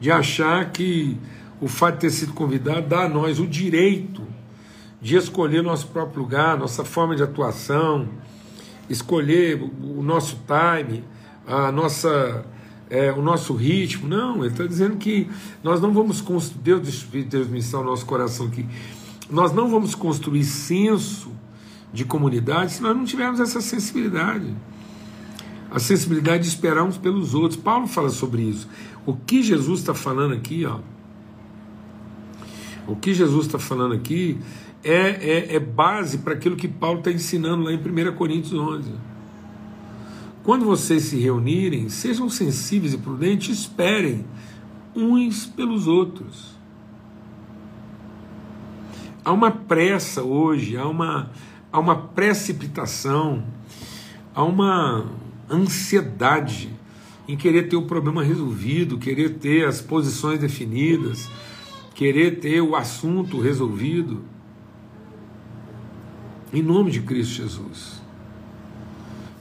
de 0.01 0.11
achar 0.11 0.71
que 0.73 1.17
o 1.61 1.69
fato 1.69 1.95
de 1.95 2.01
ter 2.01 2.11
sido 2.11 2.33
convidado 2.33 2.89
dá 2.89 3.05
a 3.05 3.09
nós 3.09 3.39
o 3.39 3.47
direito 3.47 4.23
de 5.01 5.17
escolher 5.17 5.63
nosso 5.63 5.87
próprio 5.87 6.23
lugar, 6.23 6.59
nossa 6.59 6.85
forma 6.85 7.15
de 7.15 7.23
atuação, 7.23 8.09
escolher 8.89 9.63
o 9.63 10.03
nosso 10.03 10.41
time, 10.45 11.05
a 11.47 11.71
nossa 11.71 12.45
é, 12.91 13.13
o 13.13 13.23
nosso 13.23 13.55
ritmo. 13.55 14.09
Não, 14.09 14.39
ele 14.39 14.49
está 14.49 14.67
dizendo 14.67 14.97
que 14.97 15.31
nós 15.63 15.81
não 15.81 15.93
vamos 15.93 16.21
construir, 16.21 16.63
Deus, 16.63 17.05
Deus 17.05 17.49
me 17.49 17.63
no 17.73 17.85
nosso 17.85 18.05
coração 18.05 18.47
aqui, 18.47 18.67
nós 19.31 19.53
não 19.53 19.69
vamos 19.69 19.95
construir 19.95 20.43
senso 20.43 21.31
de 21.93 22.05
comunidade 22.05 22.73
se 22.73 22.83
nós 22.83 22.97
não 22.97 23.05
tivermos 23.05 23.41
essa 23.41 23.61
sensibilidade. 23.61 24.55
A 25.71 25.79
sensibilidade 25.79 26.43
de 26.45 26.49
esperar 26.49 26.83
uns 26.83 26.99
pelos 26.99 27.35
outros. 27.35 27.61
Paulo 27.61 27.87
fala 27.87 28.11
sobre 28.11 28.43
isso. 28.43 28.69
O 29.07 29.15
que 29.15 29.43
Jesus 29.43 29.81
está 29.81 29.95
falando 29.95 30.35
aqui, 30.35 30.65
ó, 30.67 30.81
o 32.87 32.97
que 32.97 33.15
Jesus 33.15 33.47
está 33.47 33.59
falando 33.59 33.95
aqui 33.95 34.39
é, 34.83 34.93
é, 34.93 35.55
é 35.55 35.61
base 35.61 36.19
para 36.19 36.35
aquilo 36.35 36.57
que 36.57 36.67
Paulo 36.67 36.99
está 36.99 37.11
ensinando 37.11 37.63
lá 37.63 37.73
em 37.73 37.77
1 37.77 38.15
Coríntios 38.17 38.53
11. 38.53 38.91
Quando 40.43 40.65
vocês 40.65 41.05
se 41.05 41.17
reunirem, 41.17 41.89
sejam 41.89 42.29
sensíveis 42.29 42.95
e 42.95 42.99
prudentes, 42.99 43.61
esperem 43.61 44.25
uns 44.95 45.47
pelos 45.47 45.87
outros. 45.87 46.59
Há 49.25 49.33
uma 49.33 49.51
pressa 49.51 50.23
hoje, 50.23 50.77
há 50.77 50.89
uma, 50.89 51.31
há 51.73 51.79
uma 51.79 51.97
precipitação, 51.97 53.45
há 54.35 54.43
uma 54.43 55.07
ansiedade 55.51 56.71
em 57.29 57.37
querer 57.37 57.69
ter 57.69 57.77
o 57.77 57.83
problema 57.83 58.23
resolvido, 58.23 58.99
querer 58.99 59.35
ter 59.35 59.65
as 59.65 59.81
posições 59.81 60.41
definidas, 60.41 61.29
querer 61.95 62.41
ter 62.41 62.61
o 62.61 62.75
assunto 62.75 63.41
resolvido. 63.41 64.23
Em 66.53 66.63
nome 66.63 66.91
de 66.91 67.01
Cristo 67.01 67.35
Jesus. 67.35 68.01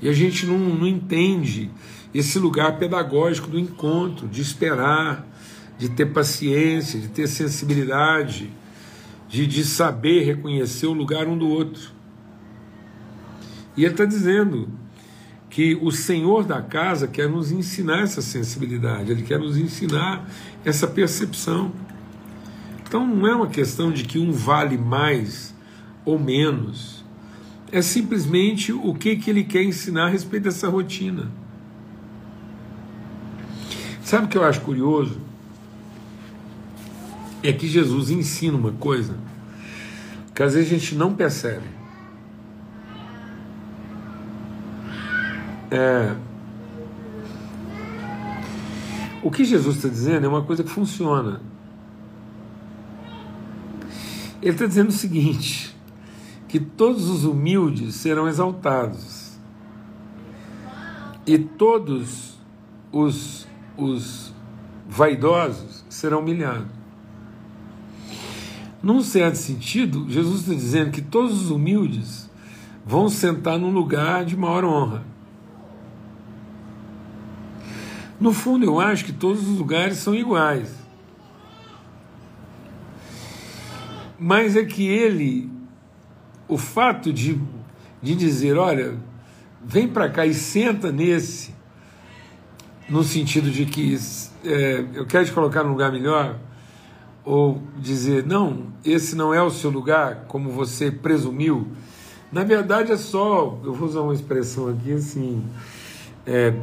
E 0.02 0.08
a 0.08 0.14
gente 0.14 0.46
não, 0.46 0.58
não 0.58 0.88
entende 0.88 1.72
esse 2.14 2.38
lugar 2.38 2.78
pedagógico 2.78 3.48
do 3.48 3.60
encontro, 3.60 4.28
de 4.28 4.42
esperar, 4.42 5.28
de 5.78 5.90
ter 5.90 6.08
paciência, 6.08 7.00
de 7.00 7.08
ter 7.08 7.28
sensibilidade, 7.28 8.52
de, 9.28 9.48
de 9.48 9.64
saber 9.64 10.24
reconhecer 10.24 10.88
o 10.88 10.94
lugar 10.94 11.28
um 11.28 11.38
do 11.38 11.48
outro. 11.48 11.99
E 13.80 13.86
ele 13.86 13.94
está 13.94 14.04
dizendo 14.04 14.68
que 15.50 15.80
o 15.82 15.90
Senhor 15.90 16.44
da 16.44 16.62
casa 16.62 17.08
quer 17.08 17.30
nos 17.30 17.50
ensinar 17.50 18.02
essa 18.02 18.22
sensibilidade, 18.22 19.10
ele 19.10 19.22
quer 19.22 19.40
nos 19.40 19.56
ensinar 19.58 20.30
essa 20.66 20.86
percepção. 20.86 21.72
Então 22.86 23.08
não 23.08 23.26
é 23.26 23.34
uma 23.34 23.48
questão 23.48 23.90
de 23.90 24.04
que 24.04 24.20
um 24.20 24.34
vale 24.34 24.78
mais 24.78 25.56
ou 26.04 26.20
menos, 26.20 27.06
é 27.72 27.82
simplesmente 27.82 28.74
o 28.74 28.94
que, 28.94 29.16
que 29.16 29.30
ele 29.30 29.46
quer 29.46 29.64
ensinar 29.64 30.08
a 30.08 30.10
respeito 30.10 30.44
dessa 30.44 30.68
rotina. 30.68 31.32
Sabe 34.04 34.26
o 34.26 34.28
que 34.28 34.38
eu 34.38 34.44
acho 34.44 34.60
curioso? 34.60 35.22
É 37.42 37.54
que 37.54 37.66
Jesus 37.66 38.10
ensina 38.10 38.58
uma 38.58 38.74
coisa 38.74 39.16
que 40.36 40.44
às 40.44 40.54
vezes 40.54 40.70
a 40.70 40.76
gente 40.76 40.96
não 40.96 41.16
percebe. 41.16 41.79
É... 45.72 46.16
O 49.22 49.30
que 49.30 49.44
Jesus 49.44 49.78
está 49.78 49.90
dizendo 49.90 50.26
é 50.26 50.30
uma 50.30 50.44
coisa 50.44 50.64
que 50.64 50.70
funciona. 50.70 51.42
Ele 54.42 54.52
está 54.52 54.66
dizendo 54.66 54.90
o 54.90 54.94
seguinte: 54.94 55.76
que 56.48 56.60
todos 56.60 57.10
os 57.10 57.26
humildes 57.26 57.96
serão 57.96 58.28
exaltados, 58.28 59.38
e 61.26 61.38
todos 61.38 62.40
os, 62.92 63.48
os 63.78 64.34
vaidosos 64.88 65.86
serão 65.90 66.20
humilhados. 66.20 66.80
Num 68.82 69.02
certo 69.02 69.36
sentido, 69.36 70.10
Jesus 70.10 70.42
está 70.42 70.54
dizendo 70.54 70.92
que 70.92 71.02
todos 71.02 71.44
os 71.44 71.52
humildes 71.52 72.30
vão 72.86 73.10
sentar 73.10 73.60
num 73.60 73.72
lugar 73.72 74.24
de 74.24 74.38
maior 74.38 74.64
honra. 74.64 75.04
No 78.20 78.34
fundo, 78.34 78.66
eu 78.66 78.80
acho 78.80 79.06
que 79.06 79.14
todos 79.14 79.48
os 79.48 79.58
lugares 79.58 79.98
são 79.98 80.14
iguais. 80.14 80.70
Mas 84.20 84.58
é 84.58 84.66
que 84.66 84.86
ele, 84.86 85.50
o 86.46 86.58
fato 86.58 87.14
de, 87.14 87.40
de 88.02 88.16
dizer, 88.16 88.58
olha, 88.58 88.98
vem 89.64 89.88
para 89.88 90.10
cá 90.10 90.26
e 90.26 90.34
senta 90.34 90.92
nesse, 90.92 91.56
no 92.90 93.04
sentido 93.04 93.50
de 93.50 93.66
que 93.66 93.98
é, 94.44 94.86
eu 94.94 95.06
quero 95.06 95.26
te 95.26 95.32
colocar 95.32 95.64
num 95.64 95.70
lugar 95.70 95.90
melhor, 95.90 96.38
ou 97.24 97.62
dizer, 97.78 98.26
não, 98.26 98.68
esse 98.84 99.16
não 99.16 99.34
é 99.34 99.42
o 99.42 99.50
seu 99.50 99.70
lugar, 99.70 100.26
como 100.28 100.52
você 100.52 100.92
presumiu. 100.92 101.68
Na 102.32 102.44
verdade 102.44 102.92
é 102.92 102.98
só, 102.98 103.58
eu 103.64 103.74
vou 103.74 103.88
usar 103.88 104.02
uma 104.02 104.14
expressão 104.14 104.68
aqui 104.68 104.92
assim, 104.92 105.42
é, 106.26 106.54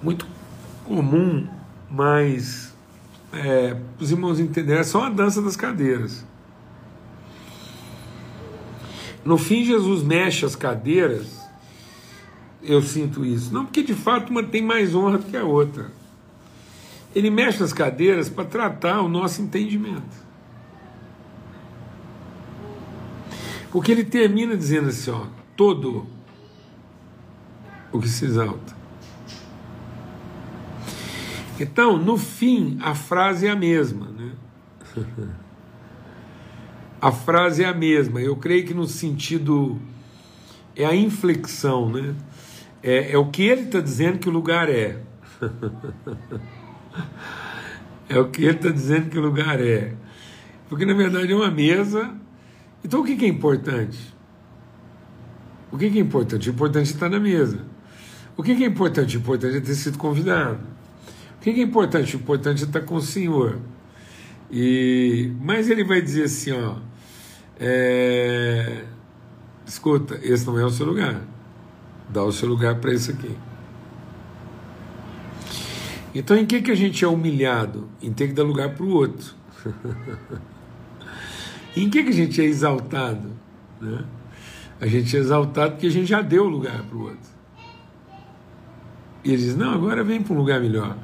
muito 0.00 0.35
comum, 0.86 1.46
mas 1.90 2.72
é, 3.32 3.76
os 3.98 4.10
irmãos 4.10 4.38
entenderem, 4.38 4.80
é 4.80 4.84
só 4.84 5.04
a 5.04 5.10
dança 5.10 5.42
das 5.42 5.56
cadeiras. 5.56 6.24
No 9.24 9.36
fim, 9.36 9.64
Jesus 9.64 10.02
mexe 10.04 10.46
as 10.46 10.54
cadeiras, 10.54 11.44
eu 12.62 12.80
sinto 12.80 13.24
isso. 13.24 13.52
Não 13.52 13.64
porque 13.64 13.82
de 13.82 13.94
fato 13.94 14.30
uma 14.30 14.42
tem 14.42 14.62
mais 14.62 14.94
honra 14.94 15.18
do 15.18 15.24
que 15.24 15.36
a 15.36 15.44
outra. 15.44 15.90
Ele 17.14 17.30
mexe 17.30 17.60
nas 17.60 17.72
cadeiras 17.72 18.28
para 18.28 18.44
tratar 18.44 19.00
o 19.00 19.08
nosso 19.08 19.42
entendimento. 19.42 20.24
Porque 23.72 23.90
ele 23.90 24.04
termina 24.04 24.56
dizendo 24.56 24.90
assim: 24.90 25.10
ó, 25.10 25.26
todo 25.56 26.06
o 27.90 28.00
que 28.00 28.08
se 28.08 28.24
exalta. 28.24 28.75
Então, 31.58 31.96
no 31.96 32.16
fim, 32.16 32.78
a 32.82 32.94
frase 32.94 33.46
é 33.46 33.50
a 33.50 33.56
mesma. 33.56 34.06
Né? 34.06 34.32
a 37.00 37.12
frase 37.12 37.64
é 37.64 37.66
a 37.66 37.74
mesma. 37.74 38.20
Eu 38.20 38.36
creio 38.36 38.66
que 38.66 38.74
no 38.74 38.86
sentido. 38.86 39.78
É 40.74 40.84
a 40.84 40.94
inflexão, 40.94 41.88
né? 41.88 42.14
É, 42.82 43.12
é 43.12 43.18
o 43.18 43.26
que 43.26 43.42
ele 43.42 43.62
está 43.62 43.80
dizendo 43.80 44.18
que 44.18 44.28
o 44.28 44.32
lugar 44.32 44.68
é. 44.68 45.00
é 48.08 48.18
o 48.18 48.28
que 48.28 48.44
ele 48.44 48.56
está 48.56 48.68
dizendo 48.68 49.08
que 49.08 49.18
o 49.18 49.22
lugar 49.22 49.58
é. 49.58 49.94
Porque 50.68 50.84
na 50.84 50.92
verdade 50.92 51.32
é 51.32 51.34
uma 51.34 51.50
mesa. 51.50 52.14
Então 52.84 53.00
o 53.00 53.04
que, 53.04 53.24
é 53.24 53.28
importante? 53.28 54.14
O 55.72 55.78
que, 55.78 55.86
é 55.86 55.98
importante? 55.98 56.48
O 56.48 56.52
importante 56.52 56.90
é 56.90 56.92
estar 56.92 57.08
na 57.08 57.18
mesa. 57.18 57.64
O 58.36 58.42
que, 58.42 58.52
é 58.52 58.66
importante? 58.66 59.16
O 59.16 59.20
importante 59.20 59.56
é 59.56 59.60
ter 59.60 59.74
sido 59.74 59.98
convidado. 59.98 60.75
Que, 61.54 61.60
é 61.60 61.62
importante? 61.62 62.16
O 62.16 62.18
importante 62.18 62.64
é 62.64 62.66
estar 62.66 62.80
com 62.80 62.96
o 62.96 63.00
Senhor. 63.00 63.60
E, 64.50 65.30
mas 65.40 65.70
ele 65.70 65.84
vai 65.84 66.02
dizer 66.02 66.24
assim, 66.24 66.50
ó, 66.50 66.74
é, 67.60 68.82
escuta, 69.64 70.18
esse 70.24 70.44
não 70.44 70.58
é 70.58 70.64
o 70.64 70.70
seu 70.70 70.84
lugar. 70.84 71.20
Dá 72.08 72.24
o 72.24 72.32
seu 72.32 72.48
lugar 72.48 72.80
para 72.80 72.92
esse 72.92 73.12
aqui. 73.12 73.30
Então, 76.12 76.36
em 76.36 76.44
que, 76.44 76.60
que 76.60 76.72
a 76.72 76.74
gente 76.74 77.04
é 77.04 77.06
humilhado? 77.06 77.88
Em 78.02 78.12
ter 78.12 78.26
que 78.26 78.34
dar 78.34 78.42
lugar 78.42 78.74
para 78.74 78.84
o 78.84 78.90
outro. 78.90 79.32
em 81.76 81.88
que, 81.88 82.02
que 82.02 82.08
a 82.08 82.12
gente 82.12 82.40
é 82.40 82.44
exaltado? 82.44 83.30
Né? 83.80 84.04
A 84.80 84.86
gente 84.88 85.16
é 85.16 85.20
exaltado 85.20 85.74
porque 85.74 85.86
a 85.86 85.92
gente 85.92 86.08
já 86.08 86.22
deu 86.22 86.48
lugar 86.48 86.82
para 86.82 86.96
o 86.96 87.02
outro. 87.02 87.30
E 89.22 89.32
ele 89.32 89.36
diz: 89.36 89.56
não, 89.56 89.72
agora 89.72 90.02
vem 90.02 90.20
para 90.20 90.34
um 90.34 90.38
lugar 90.38 90.60
melhor. 90.60 90.96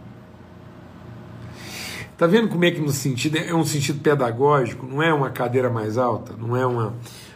Está 2.23 2.31
vendo 2.31 2.49
como 2.49 2.65
é 2.65 2.71
que 2.71 2.81
no 2.81 2.93
sentido 2.93 3.37
é 3.37 3.53
um 3.53 3.65
sentido 3.65 3.99
pedagógico, 3.99 4.87
não 4.87 5.03
é 5.03 5.13
uma 5.13 5.29
cadeira 5.29 5.69
mais 5.69 5.99
alta, 5.99 6.33
não 6.39 6.57
é 6.57 6.65
uma, 6.65 6.95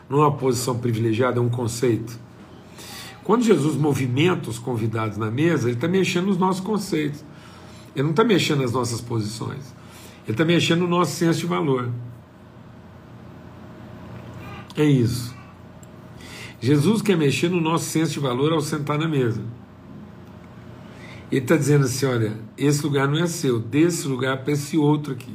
não 0.09 0.22
é 0.22 0.27
uma 0.29 0.37
posição 0.37 0.79
privilegiada, 0.79 1.38
é 1.38 1.42
um 1.42 1.49
conceito. 1.49 2.16
Quando 3.25 3.42
Jesus 3.42 3.75
movimenta 3.75 4.49
os 4.49 4.61
convidados 4.61 5.18
na 5.18 5.29
mesa, 5.29 5.66
ele 5.66 5.75
está 5.77 5.88
mexendo 5.88 6.27
nos 6.27 6.38
nossos 6.38 6.61
conceitos. 6.61 7.25
Ele 7.96 8.05
não 8.05 8.11
está 8.11 8.22
mexendo 8.22 8.61
nas 8.61 8.70
nossas 8.70 9.01
posições. 9.01 9.75
Ele 10.22 10.35
está 10.35 10.44
mexendo 10.44 10.83
no 10.83 10.87
nosso 10.87 11.16
senso 11.16 11.40
de 11.40 11.46
valor. 11.46 11.90
É 14.77 14.85
isso. 14.85 15.35
Jesus 16.61 17.03
quer 17.03 17.16
mexer 17.16 17.51
no 17.51 17.61
nosso 17.61 17.87
senso 17.87 18.12
de 18.12 18.20
valor 18.20 18.53
ao 18.53 18.61
sentar 18.61 19.01
na 19.01 19.09
mesa. 19.09 19.42
Ele 21.30 21.40
está 21.40 21.56
dizendo 21.56 21.84
assim: 21.84 22.06
olha, 22.06 22.32
esse 22.56 22.82
lugar 22.82 23.08
não 23.08 23.18
é 23.18 23.26
seu, 23.26 23.58
desse 23.58 24.06
lugar 24.06 24.42
para 24.42 24.52
esse 24.52 24.76
outro 24.76 25.12
aqui. 25.12 25.34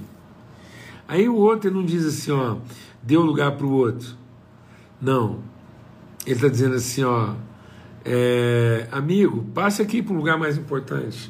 Aí 1.11 1.27
o 1.27 1.35
outro 1.35 1.69
ele 1.69 1.75
não 1.75 1.83
diz 1.83 2.05
assim, 2.05 2.31
ó, 2.31 2.55
deu 3.03 3.21
lugar 3.21 3.51
para 3.57 3.65
o 3.65 3.73
outro. 3.73 4.15
Não. 5.01 5.39
Ele 6.25 6.35
está 6.35 6.47
dizendo 6.47 6.75
assim, 6.75 7.03
ó, 7.03 7.33
é, 8.05 8.87
amigo, 8.93 9.43
passe 9.53 9.81
aqui 9.81 10.01
para 10.01 10.13
um 10.13 10.17
lugar 10.17 10.37
mais 10.37 10.57
importante. 10.57 11.29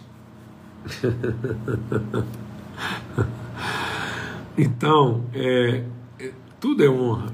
então, 4.56 5.26
é, 5.34 5.84
é, 6.19 6.32
tudo 6.60 6.84
é 6.84 6.89
honra, 6.89 7.34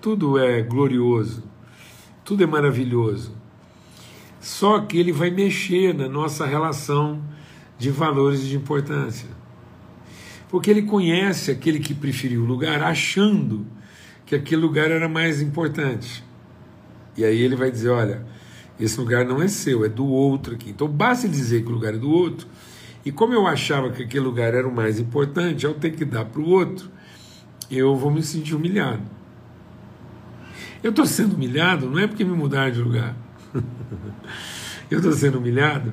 tudo 0.00 0.38
é 0.38 0.62
glorioso, 0.62 1.44
tudo 2.24 2.42
é 2.42 2.46
maravilhoso. 2.46 3.36
Só 4.48 4.80
que 4.80 4.96
ele 4.96 5.12
vai 5.12 5.30
mexer 5.30 5.92
na 5.92 6.08
nossa 6.08 6.46
relação 6.46 7.22
de 7.78 7.90
valores 7.90 8.40
e 8.40 8.48
de 8.48 8.56
importância. 8.56 9.28
Porque 10.48 10.70
ele 10.70 10.82
conhece 10.82 11.50
aquele 11.50 11.78
que 11.78 11.92
preferiu 11.92 12.44
o 12.44 12.46
lugar 12.46 12.82
achando 12.82 13.66
que 14.24 14.34
aquele 14.34 14.62
lugar 14.62 14.90
era 14.90 15.06
mais 15.06 15.42
importante. 15.42 16.24
E 17.14 17.26
aí 17.26 17.38
ele 17.38 17.54
vai 17.54 17.70
dizer: 17.70 17.90
olha, 17.90 18.24
esse 18.80 18.98
lugar 18.98 19.22
não 19.26 19.42
é 19.42 19.48
seu, 19.48 19.84
é 19.84 19.88
do 19.88 20.06
outro 20.06 20.54
aqui. 20.54 20.70
Então 20.70 20.88
basta 20.88 21.28
dizer 21.28 21.62
que 21.62 21.68
o 21.68 21.72
lugar 21.72 21.92
é 21.92 21.98
do 21.98 22.10
outro. 22.10 22.48
E 23.04 23.12
como 23.12 23.34
eu 23.34 23.46
achava 23.46 23.90
que 23.90 24.02
aquele 24.02 24.24
lugar 24.24 24.54
era 24.54 24.66
o 24.66 24.74
mais 24.74 24.98
importante, 24.98 25.66
ao 25.66 25.74
ter 25.74 25.90
que 25.90 26.06
dar 26.06 26.24
para 26.24 26.40
o 26.40 26.48
outro, 26.48 26.90
eu 27.70 27.94
vou 27.94 28.10
me 28.10 28.22
sentir 28.22 28.54
humilhado. 28.54 29.02
Eu 30.82 30.88
estou 30.88 31.04
sendo 31.04 31.34
humilhado 31.34 31.88
não 31.88 31.98
é 31.98 32.06
porque 32.06 32.24
me 32.24 32.34
mudaram 32.34 32.72
de 32.72 32.80
lugar. 32.80 33.27
eu 34.90 34.98
estou 34.98 35.12
sendo 35.12 35.38
humilhado 35.38 35.92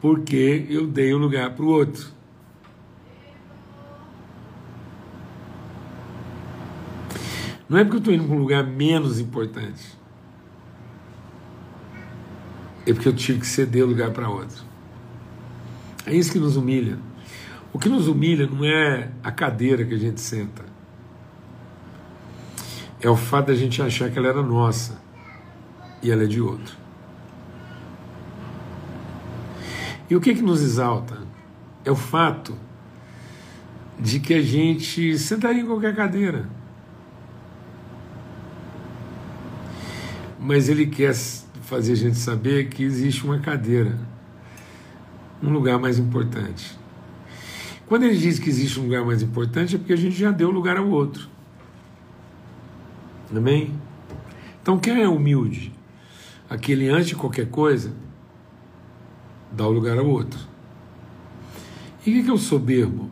porque 0.00 0.66
eu 0.68 0.86
dei 0.86 1.12
o 1.12 1.18
lugar 1.18 1.50
para 1.54 1.64
o 1.64 1.68
outro. 1.68 2.14
Não 7.68 7.78
é 7.78 7.84
porque 7.84 7.96
eu 7.96 7.98
estou 7.98 8.14
indo 8.14 8.24
para 8.24 8.36
um 8.36 8.38
lugar 8.38 8.64
menos 8.64 9.18
importante. 9.18 9.96
É 12.86 12.92
porque 12.92 13.08
eu 13.08 13.16
tive 13.16 13.40
que 13.40 13.46
ceder 13.46 13.82
o 13.82 13.88
lugar 13.88 14.12
para 14.12 14.28
outro. 14.28 14.64
É 16.06 16.14
isso 16.14 16.30
que 16.30 16.38
nos 16.38 16.56
humilha. 16.56 16.98
O 17.72 17.78
que 17.78 17.88
nos 17.88 18.06
humilha 18.06 18.46
não 18.46 18.64
é 18.64 19.10
a 19.24 19.32
cadeira 19.32 19.84
que 19.84 19.94
a 19.94 19.98
gente 19.98 20.20
senta. 20.20 20.64
é 23.00 23.10
o 23.10 23.16
fato 23.16 23.48
da 23.48 23.54
gente 23.54 23.82
achar 23.82 24.10
que 24.10 24.18
ela 24.18 24.28
era 24.28 24.42
nossa 24.42 25.05
e 26.02 26.10
ela 26.10 26.24
é 26.24 26.26
de 26.26 26.40
outro. 26.40 26.76
E 30.08 30.14
o 30.14 30.20
que, 30.20 30.34
que 30.34 30.42
nos 30.42 30.62
exalta? 30.62 31.18
É 31.84 31.90
o 31.90 31.96
fato 31.96 32.56
de 33.98 34.20
que 34.20 34.34
a 34.34 34.42
gente 34.42 35.18
sentaria 35.18 35.62
em 35.62 35.66
qualquer 35.66 35.94
cadeira. 35.94 36.48
Mas 40.38 40.68
ele 40.68 40.86
quer 40.86 41.14
fazer 41.62 41.92
a 41.92 41.96
gente 41.96 42.18
saber 42.18 42.68
que 42.68 42.84
existe 42.84 43.24
uma 43.24 43.40
cadeira, 43.40 43.98
um 45.42 45.50
lugar 45.50 45.78
mais 45.78 45.98
importante. 45.98 46.78
Quando 47.86 48.04
ele 48.04 48.16
diz 48.16 48.38
que 48.38 48.48
existe 48.48 48.78
um 48.78 48.84
lugar 48.84 49.04
mais 49.04 49.22
importante, 49.22 49.74
é 49.74 49.78
porque 49.78 49.92
a 49.92 49.96
gente 49.96 50.16
já 50.16 50.30
deu 50.30 50.50
lugar 50.50 50.76
ao 50.76 50.88
outro. 50.88 51.28
Amém? 53.34 53.74
Então, 54.62 54.78
quem 54.78 55.02
é 55.02 55.08
humilde? 55.08 55.75
Aquele 56.48 56.88
antes 56.88 57.08
de 57.08 57.16
qualquer 57.16 57.48
coisa, 57.50 57.92
dá 59.50 59.66
o 59.66 59.70
lugar 59.70 59.98
ao 59.98 60.06
outro. 60.06 60.38
E 62.06 62.20
o 62.20 62.24
que 62.24 62.30
é 62.30 62.32
o 62.32 62.38
soberbo? 62.38 63.10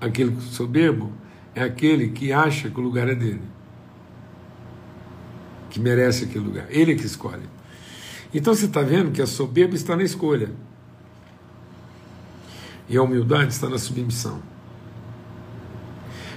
Aquele 0.00 0.40
soberbo 0.40 1.12
é 1.54 1.62
aquele 1.62 2.10
que 2.10 2.32
acha 2.32 2.70
que 2.70 2.78
o 2.78 2.82
lugar 2.82 3.08
é 3.08 3.14
dele, 3.14 3.42
que 5.70 5.80
merece 5.80 6.24
aquele 6.24 6.44
lugar. 6.44 6.66
Ele 6.70 6.92
é 6.92 6.94
que 6.94 7.06
escolhe. 7.06 7.48
Então 8.32 8.54
você 8.54 8.66
está 8.66 8.82
vendo 8.82 9.12
que 9.12 9.22
a 9.22 9.26
soberba 9.26 9.74
está 9.74 9.96
na 9.96 10.02
escolha. 10.02 10.50
E 12.88 12.96
a 12.96 13.02
humildade 13.02 13.52
está 13.52 13.68
na 13.68 13.78
submissão. 13.78 14.42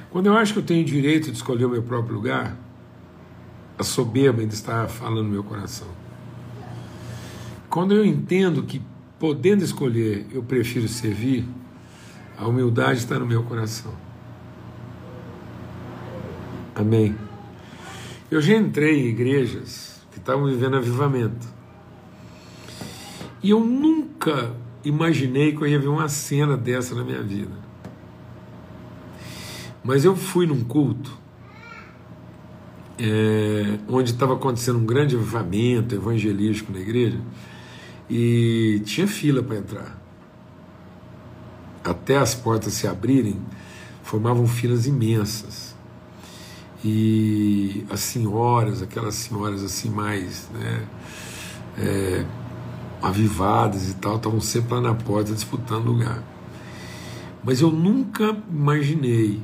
Quando 0.09 0.27
eu 0.27 0.37
acho 0.37 0.53
que 0.53 0.59
eu 0.59 0.63
tenho 0.63 0.85
direito 0.85 1.29
de 1.29 1.37
escolher 1.37 1.65
o 1.65 1.69
meu 1.69 1.83
próprio 1.83 2.15
lugar, 2.15 2.55
a 3.77 3.83
soberba 3.83 4.41
ainda 4.41 4.53
está 4.53 4.87
falando 4.87 5.23
no 5.23 5.29
meu 5.29 5.43
coração. 5.43 6.06
Quando 7.77 7.93
eu 7.93 8.03
entendo 8.03 8.63
que, 8.63 8.81
podendo 9.19 9.63
escolher, 9.63 10.25
eu 10.33 10.41
prefiro 10.41 10.87
servir, 10.87 11.45
a 12.35 12.47
humildade 12.47 12.97
está 12.97 13.19
no 13.19 13.25
meu 13.27 13.43
coração. 13.43 13.93
Amém. 16.73 17.15
Eu 18.31 18.41
já 18.41 18.55
entrei 18.55 19.01
em 19.01 19.09
igrejas 19.09 20.01
que 20.11 20.17
estavam 20.17 20.47
vivendo 20.47 20.75
avivamento. 20.75 21.47
E 23.43 23.51
eu 23.51 23.59
nunca 23.59 24.55
imaginei 24.83 25.55
que 25.55 25.61
eu 25.61 25.67
ia 25.67 25.77
ver 25.77 25.89
uma 25.89 26.09
cena 26.09 26.57
dessa 26.57 26.95
na 26.95 27.03
minha 27.03 27.21
vida. 27.21 27.53
Mas 29.83 30.03
eu 30.03 30.15
fui 30.15 30.47
num 30.47 30.63
culto 30.63 31.15
é, 32.97 33.77
onde 33.87 34.13
estava 34.13 34.33
acontecendo 34.33 34.79
um 34.79 34.85
grande 34.87 35.15
avivamento 35.15 35.93
evangelístico 35.93 36.71
na 36.71 36.79
igreja 36.79 37.21
e 38.09 38.81
tinha 38.85 39.07
fila 39.07 39.43
para 39.43 39.57
entrar 39.57 39.97
até 41.89 42.17
as 42.17 42.35
portas 42.35 42.73
se 42.73 42.87
abrirem, 42.87 43.39
formavam 44.03 44.47
filas 44.47 44.85
imensas. 44.85 45.75
E 46.83 47.85
as 47.89 48.01
senhoras, 48.01 48.81
aquelas 48.81 49.15
senhoras 49.15 49.63
assim 49.63 49.89
mais 49.89 50.47
né, 50.53 50.87
é, 51.77 52.25
avivadas 53.01 53.89
e 53.89 53.95
tal, 53.95 54.17
estavam 54.17 54.39
sempre 54.39 54.75
lá 54.75 54.81
na 54.81 54.93
porta 54.93 55.33
disputando 55.33 55.85
lugar. 55.85 56.21
Mas 57.43 57.61
eu 57.61 57.71
nunca 57.71 58.35
imaginei 58.49 59.41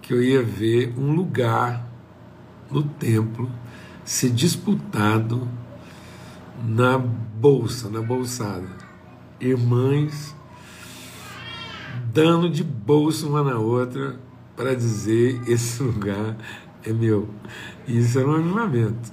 que 0.00 0.12
eu 0.12 0.22
ia 0.22 0.42
ver 0.42 0.94
um 0.96 1.12
lugar 1.12 1.84
no 2.70 2.82
templo 2.82 3.50
ser 4.04 4.30
disputado 4.30 5.48
na 6.64 6.98
bolsa, 6.98 7.88
na 7.88 8.00
bolsada. 8.00 8.68
Irmãs 9.40 10.34
dando 12.12 12.48
de 12.48 12.64
bolso 12.64 13.28
uma 13.28 13.42
na 13.42 13.58
outra 13.58 14.18
para 14.56 14.74
dizer 14.74 15.38
esse 15.46 15.82
lugar 15.82 16.36
é 16.82 16.92
meu. 16.92 17.28
Isso 17.86 18.18
era 18.18 18.26
um 18.26 18.36
avivamento. 18.36 19.12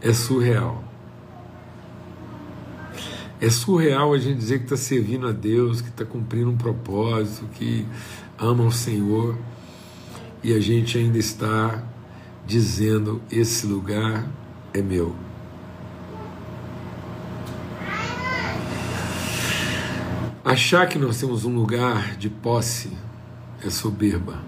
É 0.00 0.12
surreal. 0.12 0.84
É 3.40 3.48
surreal 3.48 4.12
a 4.12 4.18
gente 4.18 4.36
dizer 4.36 4.58
que 4.58 4.64
está 4.64 4.76
servindo 4.76 5.26
a 5.26 5.32
Deus, 5.32 5.80
que 5.80 5.88
está 5.88 6.04
cumprindo 6.04 6.50
um 6.50 6.56
propósito, 6.56 7.46
que 7.54 7.86
ama 8.38 8.64
o 8.64 8.70
Senhor, 8.70 9.36
e 10.44 10.52
a 10.52 10.60
gente 10.60 10.98
ainda 10.98 11.18
está 11.18 11.82
dizendo: 12.46 13.22
esse 13.30 13.66
lugar 13.66 14.28
é 14.74 14.82
meu. 14.82 15.16
Achar 20.52 20.86
que 20.86 20.98
nós 20.98 21.18
temos 21.18 21.46
um 21.46 21.54
lugar 21.54 22.14
de 22.18 22.28
posse 22.28 22.92
é 23.64 23.70
soberba. 23.70 24.38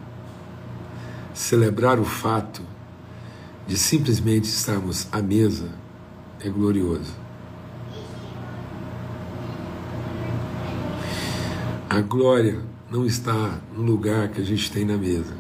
Celebrar 1.32 1.98
o 1.98 2.04
fato 2.04 2.60
de 3.66 3.74
simplesmente 3.74 4.44
estarmos 4.44 5.08
à 5.10 5.22
mesa 5.22 5.70
é 6.44 6.50
glorioso. 6.50 7.14
A 11.88 12.02
glória 12.02 12.60
não 12.90 13.06
está 13.06 13.58
no 13.74 13.80
lugar 13.80 14.28
que 14.28 14.42
a 14.42 14.44
gente 14.44 14.70
tem 14.70 14.84
na 14.84 14.98
mesa. 14.98 15.34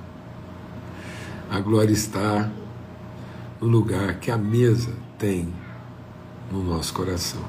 A 1.50 1.60
glória 1.60 1.92
está 1.92 2.50
no 3.60 3.68
lugar 3.68 4.18
que 4.18 4.30
a 4.30 4.38
mesa 4.38 4.94
tem 5.18 5.52
no 6.50 6.64
nosso 6.64 6.94
coração. 6.94 7.44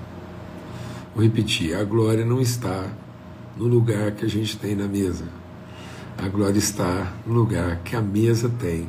Vou 1.15 1.23
repetir: 1.23 1.73
a 1.78 1.86
glória 1.86 2.25
não 2.25 2.41
está 2.41 2.86
no 3.56 3.65
lugar 3.65 4.12
que 4.12 4.26
a 4.26 4.30
gente 4.30 4.58
tem 4.58 4.76
na 4.76 4.88
mesa. 4.88 5.26
A 6.18 6.28
glória 6.28 6.58
está 6.58 7.13
no 7.26 7.34
lugar 7.34 7.82
que 7.84 7.96
a 7.96 8.02
mesa 8.02 8.50
tem 8.60 8.88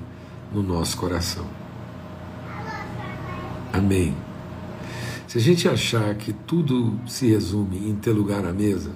no 0.53 0.63
nosso 0.63 0.97
coração. 0.97 1.47
Amém. 3.73 4.15
Se 5.27 5.39
a 5.39 5.41
gente 5.41 5.69
achar 5.69 6.15
que 6.15 6.33
tudo 6.33 6.99
se 7.07 7.29
resume 7.29 7.89
em 7.89 7.95
ter 7.95 8.13
lugar 8.13 8.43
na 8.43 8.53
mesa, 8.53 8.93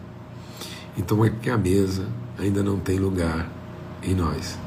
então 0.97 1.25
é 1.25 1.31
que 1.31 1.51
a 1.51 1.59
mesa 1.59 2.09
ainda 2.39 2.63
não 2.63 2.79
tem 2.79 2.99
lugar 2.99 3.51
em 4.03 4.15
nós. 4.15 4.59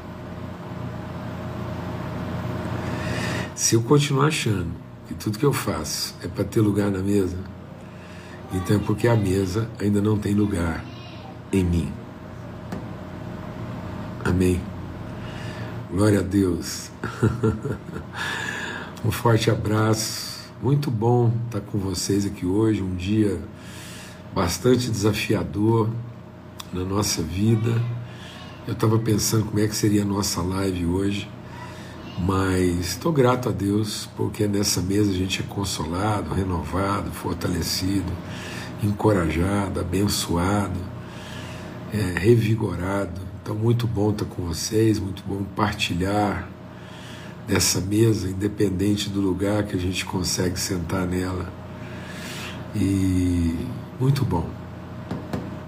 Se 3.54 3.74
eu 3.74 3.82
continuar 3.82 4.26
achando 4.26 4.72
que 5.08 5.14
tudo 5.14 5.38
que 5.38 5.44
eu 5.44 5.52
faço 5.52 6.14
é 6.22 6.28
para 6.28 6.44
ter 6.44 6.60
lugar 6.60 6.90
na 6.90 6.98
mesa, 6.98 7.38
então 8.54 8.76
é 8.76 8.78
porque 8.78 9.08
a 9.08 9.16
mesa 9.16 9.68
ainda 9.80 10.00
não 10.00 10.16
tem 10.16 10.32
lugar 10.32 10.84
em 11.52 11.64
mim. 11.64 11.92
Amém. 14.24 14.60
Glória 15.90 16.20
a 16.20 16.22
Deus. 16.22 16.90
um 19.04 19.10
forte 19.10 19.50
abraço. 19.50 20.44
Muito 20.62 20.90
bom 20.90 21.32
estar 21.46 21.60
com 21.60 21.78
vocês 21.78 22.24
aqui 22.24 22.46
hoje, 22.46 22.80
um 22.80 22.94
dia 22.94 23.38
bastante 24.34 24.90
desafiador 24.90 25.90
na 26.72 26.84
nossa 26.84 27.22
vida. 27.22 27.82
Eu 28.66 28.72
estava 28.72 28.98
pensando 28.98 29.44
como 29.44 29.60
é 29.60 29.68
que 29.68 29.76
seria 29.76 30.02
a 30.02 30.06
nossa 30.06 30.40
live 30.40 30.86
hoje, 30.86 31.28
mas 32.18 32.90
estou 32.90 33.12
grato 33.12 33.48
a 33.48 33.52
Deus 33.52 34.08
porque 34.16 34.46
nessa 34.46 34.80
mesa 34.80 35.10
a 35.10 35.14
gente 35.14 35.40
é 35.40 35.44
consolado, 35.44 36.34
renovado, 36.34 37.10
fortalecido, 37.10 38.12
encorajado, 38.82 39.80
abençoado 39.80 40.94
é, 41.94 42.18
revigorado. 42.18 43.20
Então, 43.40 43.54
muito 43.54 43.86
bom 43.86 44.10
estar 44.10 44.24
com 44.24 44.42
vocês, 44.42 44.98
muito 44.98 45.22
bom 45.26 45.44
partilhar 45.54 46.48
dessa 47.46 47.80
mesa, 47.80 48.28
independente 48.28 49.08
do 49.08 49.20
lugar 49.20 49.64
que 49.64 49.76
a 49.76 49.78
gente 49.78 50.04
consegue 50.04 50.58
sentar 50.58 51.06
nela. 51.06 51.52
E 52.74 53.54
muito 54.00 54.24
bom. 54.24 54.48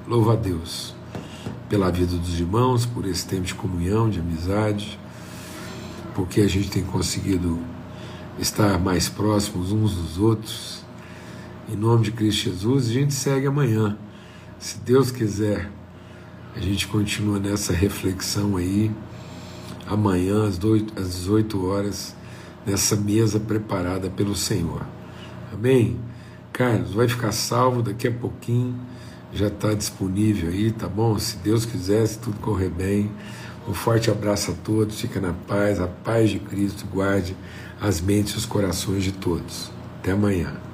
Louva 0.06 0.32
a 0.32 0.37
Deus 0.37 0.94
pela 1.68 1.90
vida 1.90 2.16
dos 2.16 2.40
irmãos, 2.40 2.87
por 2.87 3.06
esse 3.06 3.26
tempo 3.26 3.42
de 3.42 3.54
comunhão, 3.54 4.09
de 4.09 4.20
amizade, 4.20 4.98
porque 6.16 6.40
a 6.40 6.48
gente 6.48 6.70
tem 6.70 6.83
conseguido 6.83 7.61
estar 8.38 8.79
mais 8.81 9.07
próximos 9.07 9.70
uns 9.70 9.94
dos 9.94 10.18
outros. 10.18 10.83
Em 11.68 11.76
nome 11.76 12.05
de 12.05 12.12
Cristo 12.12 12.44
Jesus, 12.44 12.88
a 12.88 12.92
gente 12.92 13.12
segue 13.12 13.46
amanhã, 13.46 13.98
se 14.59 14.79
Deus 14.79 15.11
quiser 15.11 15.70
a 16.57 16.61
gente 16.61 16.88
continua 16.88 17.38
nessa 17.38 17.74
reflexão 17.74 18.57
aí, 18.57 18.90
amanhã 19.87 20.46
às 20.46 20.59
18 20.59 21.66
horas, 21.66 22.16
nessa 22.64 22.96
mesa 22.96 23.38
preparada 23.38 24.09
pelo 24.09 24.35
Senhor. 24.35 24.87
Amém? 25.52 26.00
Carlos, 26.55 26.94
vai 26.94 27.07
ficar 27.09 27.31
salvo 27.31 27.83
daqui 27.83 28.09
a 28.09 28.11
pouquinho, 28.11 28.74
já 29.35 29.48
está 29.48 29.74
disponível 29.74 30.48
aí, 30.48 30.72
tá 30.72 30.88
bom? 30.88 31.18
Se 31.18 31.37
Deus 31.37 31.66
quiser, 31.66 32.07
se 32.07 32.18
tudo 32.20 32.40
correr 32.40 32.70
bem, 32.70 33.11
Um 33.68 33.74
forte 33.74 34.11
abraço 34.11 34.52
a 34.52 34.55
todos, 34.55 35.00
fica 35.00 35.20
na 35.20 35.33
paz, 35.33 35.81
a 35.81 35.88
paz 35.88 36.31
de 36.31 36.38
Cristo 36.38 36.87
guarde 36.87 37.37
as 37.81 38.00
mentes 38.00 38.35
e 38.35 38.38
os 38.38 38.46
corações 38.46 39.02
de 39.02 39.12
todos. 39.12 39.70
Até 39.98 40.12
amanhã. 40.12 40.65